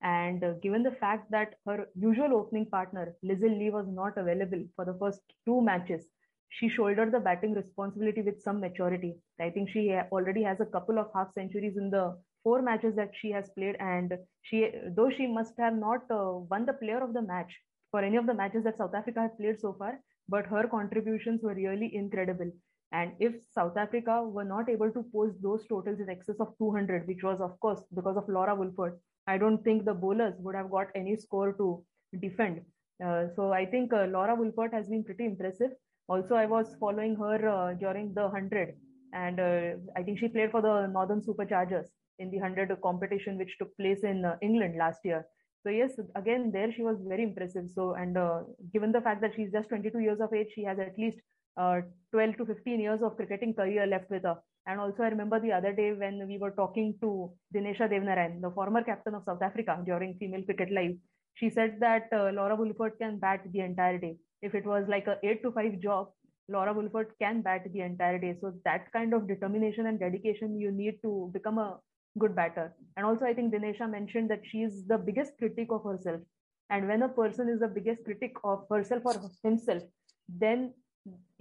And 0.01 0.43
uh, 0.43 0.53
given 0.63 0.81
the 0.81 0.97
fact 1.03 1.29
that 1.29 1.53
her 1.67 1.85
usual 1.93 2.33
opening 2.33 2.65
partner, 2.65 3.13
Lizelle 3.23 3.59
Lee, 3.59 3.69
was 3.69 3.85
not 3.87 4.17
available 4.17 4.65
for 4.75 4.83
the 4.83 4.97
first 4.99 5.21
two 5.45 5.61
matches, 5.61 6.07
she 6.49 6.69
shouldered 6.69 7.11
the 7.11 7.19
batting 7.19 7.53
responsibility 7.53 8.23
with 8.23 8.41
some 8.41 8.59
maturity. 8.59 9.13
I 9.39 9.51
think 9.51 9.69
she 9.69 9.93
already 10.11 10.41
has 10.41 10.59
a 10.59 10.65
couple 10.65 10.97
of 10.97 11.11
half 11.13 11.31
centuries 11.33 11.77
in 11.77 11.91
the 11.91 12.17
four 12.43 12.61
matches 12.61 12.95
that 12.95 13.11
she 13.19 13.31
has 13.31 13.49
played 13.57 13.75
and 13.79 14.17
she 14.41 14.69
though 14.95 15.09
she 15.09 15.27
must 15.27 15.53
have 15.57 15.75
not 15.75 16.01
uh, 16.11 16.31
won 16.51 16.65
the 16.65 16.73
player 16.73 17.03
of 17.03 17.13
the 17.13 17.21
match 17.21 17.53
for 17.91 18.01
any 18.01 18.17
of 18.17 18.25
the 18.25 18.33
matches 18.33 18.63
that 18.63 18.77
south 18.77 18.95
africa 19.01 19.21
has 19.21 19.35
played 19.39 19.59
so 19.59 19.73
far 19.79 19.99
but 20.29 20.45
her 20.47 20.67
contributions 20.67 21.41
were 21.43 21.53
really 21.53 21.95
incredible. 21.95 22.51
And 22.91 23.13
if 23.19 23.33
south 23.51 23.75
africa 23.75 24.21
were 24.23 24.43
not 24.43 24.69
able 24.69 24.91
to 24.91 25.03
post 25.11 25.41
those 25.41 25.65
totals 25.67 25.99
in 25.99 26.09
excess 26.09 26.39
of 26.39 26.53
200 26.59 27.07
which 27.07 27.23
was 27.23 27.41
of 27.41 27.59
course 27.59 27.81
because 27.95 28.17
of 28.17 28.29
laura 28.29 28.55
wolvaardt 28.55 28.99
i 29.33 29.37
don't 29.43 29.63
think 29.63 29.83
the 29.85 29.95
bowlers 30.03 30.35
would 30.39 30.55
have 30.59 30.69
got 30.69 30.89
any 30.95 31.15
score 31.15 31.53
to 31.53 31.83
defend. 32.21 32.61
Uh, 33.03 33.23
so 33.35 33.51
i 33.51 33.65
think 33.65 33.91
uh, 33.93 34.05
laura 34.15 34.35
wolvaardt 34.37 34.73
has 34.73 34.89
been 34.89 35.03
pretty 35.03 35.25
impressive. 35.25 35.71
Also 36.07 36.35
i 36.35 36.45
was 36.45 36.75
following 36.79 37.15
her 37.15 37.49
uh, 37.49 37.73
during 37.73 38.13
the 38.13 38.27
100 38.27 38.75
and 39.13 39.39
uh, 39.39 39.71
i 39.97 40.03
think 40.03 40.19
she 40.19 40.27
played 40.27 40.51
for 40.51 40.61
the 40.61 40.75
northern 40.97 41.21
superchargers 41.21 41.89
in 42.23 42.31
the 42.31 42.39
100 42.39 42.75
competition 42.81 43.37
which 43.37 43.55
took 43.59 43.75
place 43.77 44.03
in 44.03 44.25
uh, 44.25 44.35
England 44.41 44.75
last 44.77 44.99
year. 45.03 45.25
So 45.63 45.69
yes, 45.69 45.91
again 46.15 46.51
there 46.53 46.71
she 46.73 46.83
was 46.83 46.97
very 47.07 47.23
impressive. 47.23 47.69
So 47.75 47.93
and 47.93 48.17
uh, 48.17 48.39
given 48.73 48.91
the 48.91 49.01
fact 49.01 49.21
that 49.21 49.33
she's 49.35 49.51
just 49.51 49.69
22 49.69 49.99
years 49.99 50.19
of 50.19 50.33
age, 50.33 50.51
she 50.55 50.63
has 50.63 50.79
at 50.79 50.97
least 50.97 51.19
uh, 51.57 51.81
12 52.11 52.37
to 52.37 52.45
15 52.45 52.79
years 52.79 53.01
of 53.01 53.15
cricketing 53.15 53.53
career 53.53 53.85
left 53.85 54.09
with 54.09 54.23
her. 54.23 54.37
And 54.65 54.79
also 54.79 55.03
I 55.03 55.07
remember 55.07 55.39
the 55.39 55.51
other 55.51 55.73
day 55.73 55.93
when 55.93 56.25
we 56.27 56.37
were 56.37 56.51
talking 56.51 56.95
to 57.01 57.31
Dinesha 57.55 57.89
Devnarain, 57.91 58.41
the 58.41 58.51
former 58.51 58.83
captain 58.83 59.15
of 59.15 59.23
South 59.25 59.41
Africa 59.41 59.81
during 59.85 60.17
Female 60.17 60.43
Cricket 60.43 60.71
Live. 60.71 60.95
She 61.35 61.49
said 61.49 61.77
that 61.79 62.07
uh, 62.13 62.31
Laura 62.33 62.55
Wolvaardt 62.55 62.97
can 62.99 63.19
bat 63.19 63.41
the 63.51 63.59
entire 63.59 63.97
day. 63.97 64.17
If 64.41 64.55
it 64.55 64.65
was 64.65 64.85
like 64.87 65.07
a 65.07 65.17
8 65.23 65.43
to 65.43 65.51
5 65.51 65.79
job, 65.79 66.09
Laura 66.49 66.73
Wolvaardt 66.73 67.11
can 67.21 67.41
bat 67.41 67.63
the 67.71 67.81
entire 67.81 68.19
day. 68.19 68.35
So 68.39 68.53
that 68.65 68.91
kind 68.91 69.13
of 69.13 69.27
determination 69.27 69.87
and 69.87 69.99
dedication 69.99 70.59
you 70.59 70.71
need 70.71 70.99
to 71.01 71.29
become 71.33 71.57
a 71.57 71.79
good 72.17 72.35
batter. 72.35 72.73
And 72.95 73.05
also, 73.05 73.25
I 73.25 73.33
think 73.33 73.53
Dinesha 73.53 73.89
mentioned 73.89 74.29
that 74.29 74.41
she 74.45 74.63
is 74.63 74.85
the 74.85 74.97
biggest 74.97 75.37
critic 75.37 75.67
of 75.71 75.83
herself. 75.83 76.21
And 76.69 76.87
when 76.87 77.03
a 77.03 77.09
person 77.09 77.49
is 77.49 77.59
the 77.59 77.67
biggest 77.67 78.03
critic 78.03 78.33
of 78.43 78.65
herself 78.69 79.03
or 79.05 79.15
himself, 79.43 79.83
then 80.27 80.73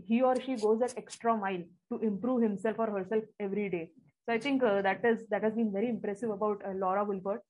he 0.05 0.23
or 0.23 0.41
she 0.41 0.57
goes 0.57 0.81
that 0.81 0.95
extra 0.97 1.37
mile 1.37 1.63
to 1.93 1.99
improve 2.01 2.43
himself 2.43 2.77
or 2.79 2.91
herself 2.91 3.25
every 3.39 3.69
day. 3.69 3.91
So 4.27 4.33
I 4.35 4.39
think 4.39 4.63
uh, 4.63 4.83
that 4.83 5.05
is 5.05 5.27
that 5.31 5.43
has 5.43 5.55
been 5.55 5.73
very 5.73 5.89
impressive 5.89 6.31
about 6.31 6.63
uh, 6.65 6.73
Laura 6.75 7.05
Wolvaardt. 7.05 7.41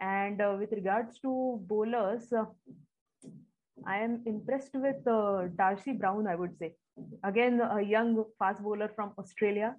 And 0.00 0.40
uh, 0.40 0.56
with 0.58 0.72
regards 0.72 1.18
to 1.20 1.60
bowlers, 1.66 2.32
uh, 2.32 2.44
I 3.86 3.98
am 3.98 4.22
impressed 4.26 4.74
with 4.74 5.06
uh, 5.06 5.48
Darcie 5.56 5.98
Brown. 5.98 6.26
I 6.26 6.34
would 6.34 6.56
say 6.58 6.74
again 7.24 7.60
a 7.60 7.80
young 7.80 8.24
fast 8.38 8.62
bowler 8.62 8.90
from 8.94 9.12
Australia 9.18 9.76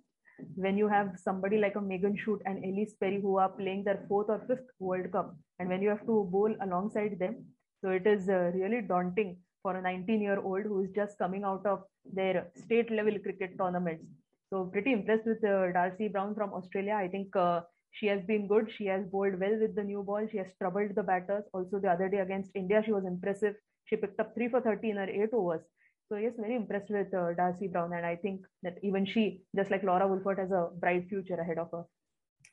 when 0.56 0.78
you 0.78 0.88
have 0.88 1.18
somebody 1.18 1.58
like 1.58 1.76
a 1.76 1.82
Megan 1.82 2.18
Schutt 2.18 2.40
and 2.46 2.64
Ellyse 2.64 3.00
Perry 3.00 3.20
who 3.22 3.38
are 3.38 3.50
playing 3.50 3.84
their 3.84 4.06
fourth 4.08 4.30
or 4.30 4.42
fifth 4.48 4.68
World 4.80 5.12
Cup, 5.12 5.36
and 5.60 5.70
when 5.70 5.82
you 5.82 5.90
have 5.90 6.06
to 6.06 6.28
bowl 6.32 6.54
alongside 6.62 7.18
them, 7.20 7.46
so 7.82 7.90
it 7.90 8.06
is 8.06 8.30
uh, 8.30 8.52
really 8.54 8.82
daunting 8.82 9.38
for 9.62 9.76
a 9.76 9.82
19 9.82 10.22
year 10.22 10.40
old 10.40 10.64
who 10.64 10.84
is 10.84 10.90
just 10.96 11.18
coming 11.18 11.44
out 11.44 11.66
of 11.66 11.84
their 12.14 12.48
state 12.56 12.92
level 12.92 13.18
cricket 13.20 13.58
tournaments. 13.58 14.06
So 14.50 14.66
pretty 14.66 14.94
impressed 14.94 15.26
with 15.26 15.44
uh, 15.44 15.72
Darcie 15.78 16.12
Brown 16.12 16.34
from 16.34 16.54
Australia. 16.54 16.96
I 16.96 17.08
think 17.08 17.36
uh, 17.36 17.62
she 17.92 18.08
has 18.08 18.22
been 18.24 18.48
good. 18.48 18.72
She 18.76 18.86
has 18.88 19.06
bowled 19.06 19.40
well 19.40 19.58
with 19.60 19.76
the 19.76 19.84
new 19.84 20.04
ball. 20.04 20.28
She 20.32 20.38
has 20.38 20.48
troubled 20.60 20.96
the 20.96 21.04
batters. 21.04 21.44
Also 21.54 21.80
the 21.80 21.90
other 21.90 22.10
day 22.10 22.20
against 22.20 22.52
India, 22.56 22.82
she 22.86 22.92
was 22.92 23.06
impressive. 23.06 23.56
She 23.86 23.96
picked 23.96 24.20
up 24.20 24.34
three 24.36 24.50
for 24.50 24.62
30 24.62 24.90
in 24.90 24.98
her 24.98 25.10
eight 25.10 25.34
overs. 25.34 25.62
So 26.10 26.16
yes, 26.16 26.34
very 26.40 26.56
impressed 26.56 26.90
with 26.90 27.14
uh, 27.14 27.34
Darcie 27.38 27.72
Brown, 27.72 27.94
and 27.94 28.04
I 28.04 28.16
think 28.16 28.42
that 28.64 28.78
even 28.82 29.06
she, 29.06 29.42
just 29.56 29.70
like 29.70 29.84
Laura 29.84 30.08
Wolvaardt, 30.08 30.40
has 30.40 30.52
a 30.52 30.70
bright 30.76 31.08
future 31.08 31.36
ahead 31.36 31.60
of 31.60 31.70
her. 31.72 31.84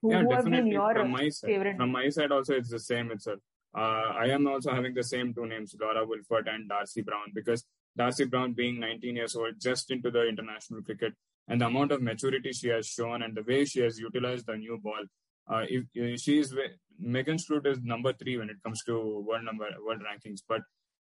Who, 0.02 0.12
yeah, 0.12 0.22
who 0.22 0.28
definitely. 0.28 0.74
from 0.74 1.10
my 1.10 1.28
side, 1.30 1.48
favorite? 1.48 1.76
From 1.78 1.92
my 1.92 2.08
side, 2.10 2.32
also 2.32 2.54
it's 2.54 2.70
the 2.70 2.78
same 2.78 3.10
itself. 3.10 3.38
Uh, 3.74 4.12
I 4.24 4.26
am 4.26 4.46
also 4.46 4.72
having 4.72 4.92
the 4.92 5.02
same 5.02 5.32
two 5.32 5.46
names, 5.46 5.74
Laura 5.80 6.04
Wolvaardt 6.06 6.54
and 6.54 6.68
Darcie 6.68 7.02
Brown, 7.02 7.32
because 7.34 7.64
Darcie 7.98 8.28
Brown, 8.28 8.52
being 8.52 8.78
19 8.78 9.16
years 9.16 9.34
old, 9.34 9.54
just 9.58 9.90
into 9.90 10.10
the 10.10 10.28
international 10.28 10.82
cricket, 10.82 11.14
and 11.48 11.58
the 11.58 11.66
amount 11.66 11.92
of 11.92 12.02
maturity 12.02 12.52
she 12.52 12.68
has 12.68 12.86
shown, 12.86 13.22
and 13.22 13.34
the 13.34 13.42
way 13.42 13.64
she 13.64 13.80
has 13.80 13.98
utilized 13.98 14.46
the 14.46 14.56
new 14.56 14.78
ball. 14.82 15.02
Uh, 15.50 15.64
if, 15.66 15.84
if 15.94 16.20
she 16.20 16.40
is 16.40 16.54
Megan 16.98 17.38
Schutt 17.38 17.66
is 17.66 17.78
number 17.82 18.12
three 18.12 18.36
when 18.36 18.50
it 18.50 18.56
comes 18.62 18.82
to 18.84 19.24
world 19.26 19.44
number 19.44 19.66
world 19.82 20.00
rankings, 20.00 20.40
but 20.46 20.60
uh, 20.60 20.62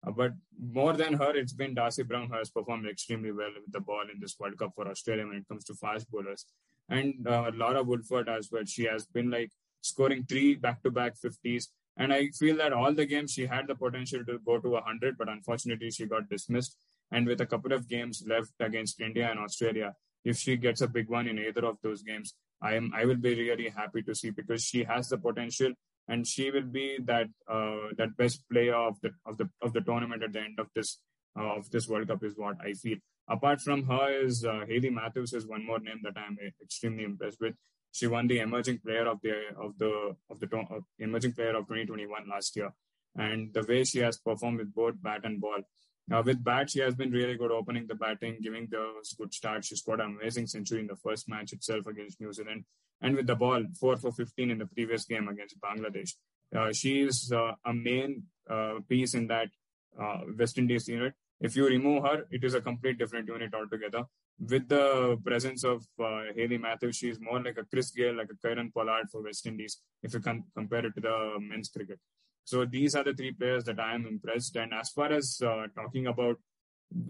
but 0.09 0.31
more 0.59 0.93
than 0.93 1.13
her, 1.13 1.35
it's 1.35 1.53
been 1.53 1.75
Darcie 1.75 2.07
Brown 2.07 2.27
who 2.27 2.35
has 2.35 2.49
performed 2.49 2.87
extremely 2.87 3.31
well 3.31 3.51
with 3.53 3.71
the 3.71 3.79
ball 3.79 4.03
in 4.11 4.19
this 4.19 4.35
World 4.39 4.57
Cup 4.57 4.73
for 4.75 4.87
Australia 4.87 5.27
when 5.27 5.37
it 5.37 5.47
comes 5.47 5.63
to 5.65 5.75
fast 5.75 6.09
bowlers. 6.09 6.45
And 6.89 7.27
uh, 7.27 7.51
Laura 7.53 7.83
Wolvaardt 7.83 8.27
as 8.27 8.49
well. 8.51 8.65
She 8.65 8.85
has 8.85 9.05
been 9.05 9.29
like 9.29 9.51
scoring 9.81 10.25
three 10.27 10.55
back 10.55 10.81
to 10.83 10.91
back 10.91 11.13
50s. 11.23 11.67
And 11.97 12.11
I 12.11 12.29
feel 12.29 12.57
that 12.57 12.73
all 12.73 12.93
the 12.93 13.05
games 13.05 13.31
she 13.31 13.45
had 13.45 13.67
the 13.67 13.75
potential 13.75 14.25
to 14.25 14.39
go 14.39 14.59
to 14.59 14.69
100, 14.69 15.17
but 15.17 15.29
unfortunately 15.29 15.91
she 15.91 16.05
got 16.05 16.29
dismissed. 16.29 16.77
And 17.11 17.27
with 17.27 17.41
a 17.41 17.45
couple 17.45 17.73
of 17.73 17.87
games 17.87 18.23
left 18.25 18.53
against 18.59 19.01
India 19.01 19.29
and 19.29 19.39
Australia, 19.39 19.93
if 20.23 20.37
she 20.37 20.55
gets 20.55 20.81
a 20.81 20.87
big 20.87 21.09
one 21.09 21.27
in 21.27 21.37
either 21.37 21.65
of 21.65 21.77
those 21.83 22.01
games, 22.01 22.33
I 22.61 22.75
am 22.75 22.91
I 22.95 23.05
will 23.05 23.15
be 23.15 23.35
really 23.35 23.69
happy 23.69 24.01
to 24.03 24.15
see 24.15 24.29
because 24.29 24.63
she 24.63 24.83
has 24.83 25.09
the 25.09 25.17
potential 25.17 25.73
and 26.12 26.28
she 26.28 26.52
will 26.52 26.69
be 26.80 26.88
that 27.12 27.28
uh, 27.56 27.84
that 27.97 28.17
best 28.17 28.43
player 28.52 28.76
of 28.76 29.00
the 29.02 29.12
of 29.26 29.38
the 29.38 29.47
of 29.62 29.74
the 29.76 29.84
tournament 29.89 30.24
at 30.28 30.34
the 30.34 30.41
end 30.47 30.60
of 30.60 30.67
this 30.76 31.00
uh, 31.39 31.54
of 31.60 31.69
this 31.71 31.88
World 31.88 32.10
Cup 32.10 32.24
is 32.24 32.38
what 32.38 32.58
I 32.69 32.74
feel. 32.74 32.97
Apart 33.30 33.62
from 33.62 33.84
her, 33.86 34.08
is 34.26 34.43
uh, 34.43 34.62
Hayley 34.67 34.89
Matthews 34.89 35.34
is 35.34 35.47
one 35.47 35.65
more 35.65 35.80
name 35.80 36.02
that 36.04 36.17
I'm 36.17 36.38
extremely 36.62 37.06
impressed 37.06 37.39
with. 37.39 37.56
She 37.93 38.08
won 38.08 38.28
the 38.28 38.39
emerging 38.39 38.80
player 38.86 39.08
of 39.08 39.19
the 39.24 39.36
of 39.65 39.78
the 39.78 40.15
of 40.30 40.39
the 40.41 40.50
uh, 40.58 40.82
emerging 41.00 41.34
player 41.34 41.56
of 41.56 41.67
2021 41.67 42.30
last 42.30 42.58
year, 42.58 42.71
and 43.15 43.54
the 43.54 43.63
way 43.63 43.84
she 43.86 44.00
has 44.00 44.17
performed 44.17 44.60
with 44.60 44.74
both 44.74 45.02
bat 45.02 45.21
and 45.24 45.39
ball. 45.39 45.62
Uh, 46.12 46.21
with 46.26 46.43
bat, 46.43 46.69
she 46.69 46.80
has 46.80 46.95
been 46.95 47.12
really 47.12 47.38
good 47.38 47.52
opening 47.52 47.88
the 47.88 47.95
batting, 47.95 48.38
giving 48.43 48.67
the 48.69 48.86
good 49.17 49.34
start. 49.34 49.63
She 49.63 49.78
scored 49.78 50.02
an 50.02 50.17
amazing 50.19 50.47
century 50.47 50.82
in 50.82 50.88
the 50.88 50.97
first 50.97 51.30
match 51.30 51.54
itself 51.54 51.88
against 51.88 52.19
New 52.19 52.34
Zealand. 52.34 52.65
And 53.01 53.15
with 53.15 53.27
the 53.27 53.35
ball, 53.35 53.63
4 53.79 53.97
for 53.97 54.11
15 54.11 54.51
in 54.51 54.57
the 54.57 54.65
previous 54.65 55.05
game 55.05 55.27
against 55.27 55.59
Bangladesh. 55.59 56.11
Uh, 56.55 56.71
she 56.71 57.01
is 57.01 57.31
uh, 57.31 57.53
a 57.65 57.73
main 57.73 58.23
uh, 58.49 58.75
piece 58.87 59.13
in 59.13 59.27
that 59.27 59.49
uh, 59.99 60.19
West 60.37 60.57
Indies 60.57 60.87
unit. 60.87 61.13
If 61.39 61.55
you 61.55 61.65
remove 61.65 62.03
her, 62.03 62.25
it 62.29 62.43
is 62.43 62.53
a 62.53 62.61
complete 62.61 62.99
different 62.99 63.27
unit 63.27 63.53
altogether. 63.53 64.03
With 64.39 64.67
the 64.67 65.19
presence 65.23 65.63
of 65.63 65.85
uh, 65.99 66.23
Hayley 66.35 66.57
Matthews, 66.57 66.97
she 66.97 67.09
is 67.09 67.19
more 67.19 67.41
like 67.41 67.57
a 67.57 67.65
Chris 67.65 67.91
Gayle, 67.91 68.15
like 68.15 68.29
a 68.31 68.47
Kieron 68.47 68.73
Pollard 68.73 69.09
for 69.11 69.23
West 69.23 69.45
Indies, 69.45 69.79
if 70.03 70.13
you 70.13 70.19
can 70.19 70.43
compare 70.55 70.85
it 70.85 70.95
to 70.95 71.01
the 71.01 71.37
men's 71.39 71.69
cricket. 71.69 71.99
So 72.43 72.65
these 72.65 72.95
are 72.95 73.03
the 73.03 73.13
three 73.13 73.31
players 73.31 73.63
that 73.65 73.79
I 73.79 73.93
am 73.93 74.05
impressed. 74.05 74.55
And 74.55 74.73
as 74.73 74.89
far 74.89 75.11
as 75.11 75.41
uh, 75.45 75.67
talking 75.75 76.07
about, 76.07 76.37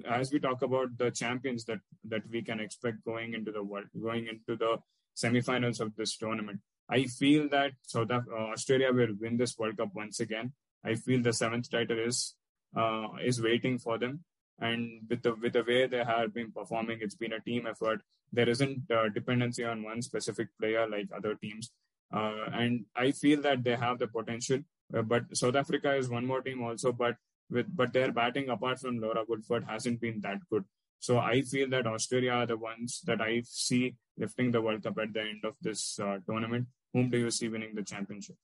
as 0.08 0.32
we 0.32 0.40
talk 0.40 0.62
about 0.62 0.98
the 0.98 1.10
champions 1.10 1.66
that 1.66 1.80
that 2.04 2.22
we 2.30 2.42
can 2.44 2.60
expect 2.60 3.04
going 3.04 3.34
into 3.34 3.52
the 3.52 3.64
world, 3.64 3.88
going 4.00 4.28
into 4.28 4.56
the 4.56 4.78
semifinals 5.16 5.80
of 5.80 5.96
this 5.96 6.18
tournament, 6.18 6.60
I 6.90 7.06
feel 7.06 7.48
that 7.50 7.72
South 7.84 8.10
Af- 8.10 8.28
uh, 8.32 8.52
Australia 8.52 8.92
will 8.92 9.16
win 9.20 9.38
this 9.38 9.58
World 9.58 9.78
Cup 9.78 9.90
once 9.94 10.20
again. 10.20 10.54
I 10.84 10.96
feel 10.96 11.22
the 11.22 11.34
seventh 11.34 11.70
title 11.70 12.00
is 12.00 12.36
uh, 12.76 13.08
is 13.24 13.42
waiting 13.42 13.78
for 13.78 13.98
them. 13.98 14.24
And 14.60 15.02
with 15.10 15.24
the 15.24 15.36
with 15.36 15.54
the 15.54 15.64
way 15.64 15.88
they 15.88 16.04
have 16.04 16.34
been 16.34 16.52
performing, 16.52 17.00
it's 17.02 17.16
been 17.16 17.34
a 17.34 17.40
team 17.40 17.68
effort. 17.68 18.02
There 18.32 18.50
isn't 18.50 18.92
uh, 18.92 19.10
dependency 19.10 19.64
on 19.64 19.84
one 19.84 20.02
specific 20.02 20.50
player 20.60 20.88
like 20.88 21.10
other 21.16 21.36
teams. 21.36 21.72
Uh, 22.14 22.46
and 22.54 22.86
I 22.96 23.12
feel 23.12 23.42
that 23.42 23.64
they 23.64 23.76
have 23.76 24.00
the 24.00 24.08
potential. 24.08 24.60
Uh, 24.96 25.02
but 25.02 25.36
South 25.36 25.56
Africa 25.56 25.96
is 25.96 26.10
one 26.10 26.26
more 26.26 26.42
team 26.42 26.62
also, 26.62 26.92
but 26.92 27.16
with 27.50 27.74
but 27.76 27.94
their 27.94 28.12
batting 28.12 28.50
apart 28.50 28.80
from 28.80 29.00
Laura 29.00 29.26
Wolvaardt 29.26 29.70
hasn't 29.70 30.02
been 30.02 30.22
that 30.22 30.40
good. 30.50 30.66
So 31.02 31.18
I 31.18 31.42
feel 31.42 31.68
that 31.70 31.88
Australia 31.88 32.32
are 32.32 32.46
the 32.46 32.58
ones 32.58 33.02
that 33.06 33.22
I 33.22 33.42
see 33.44 33.96
lifting 34.18 34.52
the 34.52 34.62
World 34.62 34.84
Cup 34.84 35.00
at 35.00 35.14
the 35.14 35.22
end 35.22 35.44
of 35.44 35.56
this 35.60 36.00
uh, 36.00 36.20
tournament. 36.28 36.68
Whom 36.94 37.10
do 37.10 37.18
you 37.18 37.32
see 37.32 37.50
winning 37.50 37.74
the 37.74 37.82
championship? 37.82 38.36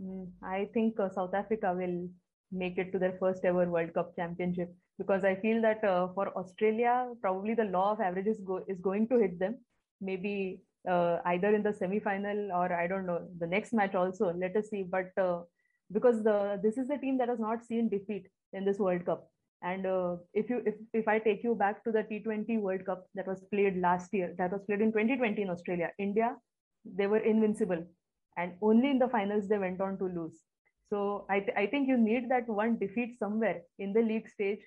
Mm, 0.00 0.30
I 0.42 0.68
think 0.72 0.98
uh, 0.98 1.10
South 1.10 1.34
Africa 1.34 1.74
will 1.76 2.08
make 2.50 2.78
it 2.78 2.92
to 2.92 2.98
their 2.98 3.16
first 3.20 3.44
ever 3.44 3.68
World 3.68 3.92
Cup 3.92 4.16
championship 4.16 4.74
because 4.96 5.22
I 5.22 5.34
feel 5.34 5.60
that 5.60 5.84
uh, 5.84 6.08
for 6.14 6.28
Australia, 6.38 7.08
probably 7.20 7.52
the 7.54 7.64
law 7.64 7.92
of 7.92 8.00
averages 8.00 8.40
go- 8.40 8.64
is 8.66 8.80
going 8.80 9.08
to 9.08 9.18
hit 9.18 9.38
them. 9.38 9.58
Maybe 10.00 10.62
uh, 10.88 11.18
either 11.26 11.54
in 11.54 11.62
the 11.62 11.74
semi-final 11.74 12.52
or 12.52 12.72
I 12.72 12.86
don't 12.86 13.04
know 13.04 13.28
the 13.38 13.46
next 13.46 13.74
match 13.74 13.94
also. 13.94 14.32
Let 14.32 14.56
us 14.56 14.70
see. 14.70 14.82
But 14.82 15.10
uh, 15.18 15.40
because 15.92 16.22
the 16.22 16.58
this 16.62 16.78
is 16.78 16.88
the 16.88 16.96
team 16.96 17.18
that 17.18 17.28
has 17.28 17.38
not 17.38 17.66
seen 17.66 17.90
defeat 17.90 18.28
in 18.54 18.64
this 18.64 18.78
World 18.78 19.04
Cup. 19.04 19.28
And 19.62 19.86
uh, 19.86 20.16
if 20.32 20.48
you 20.48 20.62
if, 20.64 20.74
if 20.94 21.08
I 21.08 21.18
take 21.18 21.42
you 21.44 21.54
back 21.54 21.84
to 21.84 21.92
the 21.92 22.02
T20 22.02 22.58
World 22.58 22.86
Cup 22.86 23.06
that 23.14 23.26
was 23.26 23.44
played 23.52 23.78
last 23.78 24.12
year, 24.12 24.34
that 24.38 24.52
was 24.52 24.62
played 24.64 24.80
in 24.80 24.90
2020 24.92 25.42
in 25.42 25.50
Australia, 25.50 25.90
India, 25.98 26.36
they 26.84 27.06
were 27.06 27.18
invincible, 27.18 27.84
and 28.38 28.54
only 28.62 28.90
in 28.90 28.98
the 28.98 29.08
finals 29.08 29.48
they 29.48 29.58
went 29.58 29.80
on 29.80 29.98
to 29.98 30.06
lose. 30.06 30.40
So 30.88 31.26
I, 31.30 31.40
th- 31.40 31.56
I 31.56 31.66
think 31.66 31.88
you 31.88 31.96
need 31.96 32.28
that 32.30 32.48
one 32.48 32.78
defeat 32.78 33.18
somewhere 33.18 33.60
in 33.78 33.92
the 33.92 34.00
league 34.00 34.28
stage. 34.28 34.60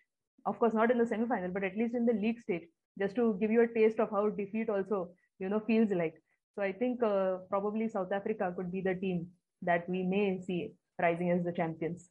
Of 0.46 0.60
course, 0.60 0.74
not 0.74 0.92
in 0.92 0.98
the 0.98 1.06
semi-final, 1.06 1.52
but 1.52 1.64
at 1.64 1.76
least 1.76 1.96
in 1.96 2.06
the 2.06 2.14
league 2.14 2.40
stage, 2.40 2.64
just 3.00 3.16
to 3.16 3.38
give 3.40 3.52
you 3.52 3.62
a 3.62 3.68
taste 3.68 4.00
of 4.00 4.10
how 4.12 4.30
defeat 4.30 4.70
also 4.70 5.10
you 5.40 5.50
know 5.50 5.60
feels 5.60 5.92
like. 5.92 6.22
So 6.56 6.62
I 6.62 6.72
think 6.72 7.02
uh, 7.02 7.38
probably 7.50 7.88
South 7.90 8.12
Africa 8.12 8.54
could 8.56 8.72
be 8.72 8.82
the 8.82 8.94
team 8.94 9.28
that 9.64 9.90
we 9.90 10.04
may 10.04 10.40
see 10.46 10.74
rising 11.02 11.32
as 11.32 11.44
the 11.44 11.52
champions. 11.52 12.10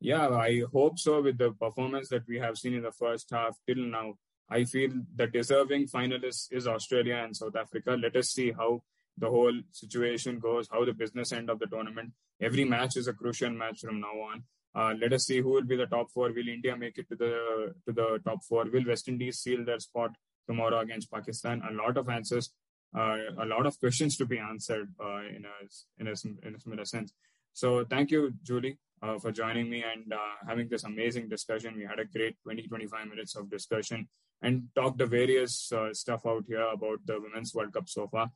Yeah, 0.00 0.28
I 0.28 0.62
hope 0.72 0.98
so. 0.98 1.22
With 1.22 1.38
the 1.38 1.52
performance 1.52 2.08
that 2.10 2.26
we 2.28 2.38
have 2.38 2.58
seen 2.58 2.74
in 2.74 2.82
the 2.82 2.92
first 2.92 3.30
half 3.30 3.56
till 3.66 3.84
now, 3.84 4.14
I 4.48 4.64
feel 4.64 4.90
the 5.14 5.26
deserving 5.26 5.88
finalists 5.88 6.52
is 6.52 6.66
Australia 6.66 7.16
and 7.16 7.36
South 7.36 7.56
Africa. 7.56 7.96
Let 8.00 8.14
us 8.16 8.30
see 8.30 8.52
how 8.52 8.82
the 9.18 9.28
whole 9.30 9.58
situation 9.72 10.38
goes, 10.38 10.68
how 10.70 10.84
the 10.84 10.92
business 10.92 11.32
end 11.32 11.48
of 11.48 11.58
the 11.58 11.66
tournament. 11.66 12.12
Every 12.40 12.64
match 12.64 12.96
is 12.96 13.08
a 13.08 13.14
crucial 13.14 13.50
match 13.50 13.80
from 13.80 14.00
now 14.00 14.12
on. 14.30 14.44
Uh, 14.74 14.94
let 15.00 15.14
us 15.14 15.24
see 15.24 15.40
who 15.40 15.48
will 15.48 15.64
be 15.64 15.76
the 15.76 15.86
top 15.86 16.10
four. 16.10 16.30
Will 16.32 16.48
India 16.48 16.76
make 16.76 16.98
it 16.98 17.08
to 17.08 17.16
the 17.16 17.74
to 17.86 17.92
the 17.92 18.20
top 18.24 18.44
four? 18.44 18.66
Will 18.70 18.84
West 18.86 19.08
Indies 19.08 19.38
seal 19.38 19.64
their 19.64 19.80
spot 19.80 20.14
tomorrow 20.46 20.80
against 20.80 21.10
Pakistan? 21.10 21.62
A 21.68 21.72
lot 21.72 21.96
of 21.96 22.10
answers, 22.10 22.50
uh, 22.94 23.16
a 23.38 23.46
lot 23.46 23.64
of 23.64 23.80
questions 23.80 24.18
to 24.18 24.26
be 24.26 24.38
answered 24.38 24.92
uh, 25.02 25.22
in 25.36 25.46
a 25.46 25.56
in 25.98 26.08
a 26.08 26.46
in 26.46 26.54
a 26.54 26.60
similar 26.60 26.84
sense. 26.84 27.14
So 27.54 27.86
thank 27.86 28.10
you, 28.10 28.34
Juili, 28.44 28.76
uh, 29.02 29.18
for 29.18 29.32
joining 29.32 29.68
me 29.70 29.84
and 29.84 30.12
uh, 30.12 30.34
having 30.48 30.68
this 30.68 30.84
amazing 30.84 31.28
discussion. 31.28 31.76
We 31.76 31.84
had 31.84 31.98
a 31.98 32.04
great 32.04 32.36
20 32.42 32.62
25 32.62 33.08
minutes 33.08 33.36
of 33.36 33.50
discussion 33.50 34.08
and 34.42 34.68
talked 34.74 34.98
the 34.98 35.06
various 35.06 35.72
uh, 35.72 35.92
stuff 35.92 36.26
out 36.26 36.44
here 36.46 36.66
about 36.72 37.00
the 37.06 37.20
Women's 37.20 37.54
World 37.54 37.72
Cup 37.72 37.88
so 37.88 38.06
far. 38.08 38.30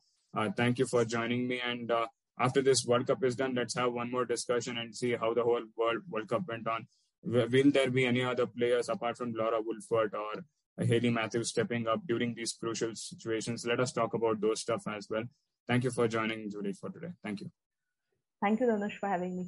thank 0.55 0.79
you 0.79 0.85
for 0.85 1.03
joining 1.05 1.47
me 1.47 1.59
and 1.59 1.91
after 2.39 2.61
this 2.61 2.85
World 2.85 3.07
Cup 3.07 3.23
is 3.23 3.35
done, 3.35 3.53
let's 3.53 3.75
have 3.75 3.93
one 3.93 4.09
more 4.09 4.25
discussion 4.25 4.77
and 4.77 4.95
see 4.95 5.11
how 5.15 5.33
the 5.33 5.43
whole 5.43 5.63
World 5.77 6.01
World 6.09 6.27
Cup 6.27 6.47
went 6.47 6.67
on. 6.67 6.87
Will 7.23 7.71
there 7.71 7.91
be 7.91 8.05
any 8.05 8.23
other 8.23 8.47
players 8.47 8.89
apart 8.89 9.17
from 9.17 9.33
Laura 9.33 9.59
Wolvaardt 9.61 10.13
or 10.13 10.83
Hayley 10.83 11.11
Matthews 11.11 11.49
stepping 11.49 11.87
up 11.87 12.01
during 12.07 12.33
these 12.33 12.53
crucial 12.53 12.95
situations? 12.95 13.65
Let 13.65 13.79
us 13.79 13.91
talk 13.91 14.15
about 14.15 14.41
those 14.41 14.61
stuff 14.61 14.83
as 14.87 15.07
well. 15.09 15.23
Thank 15.67 15.83
you 15.83 15.91
for 15.91 16.07
joining, 16.07 16.49
Juili, 16.49 16.75
for 16.75 16.89
today. 16.89 17.11
Thank 17.23 17.41
you. 17.41 17.51
Thank 18.41 18.59
you, 18.59 18.65
Dhanush, 18.65 18.97
for 18.99 19.07
having 19.07 19.37
me. 19.37 19.45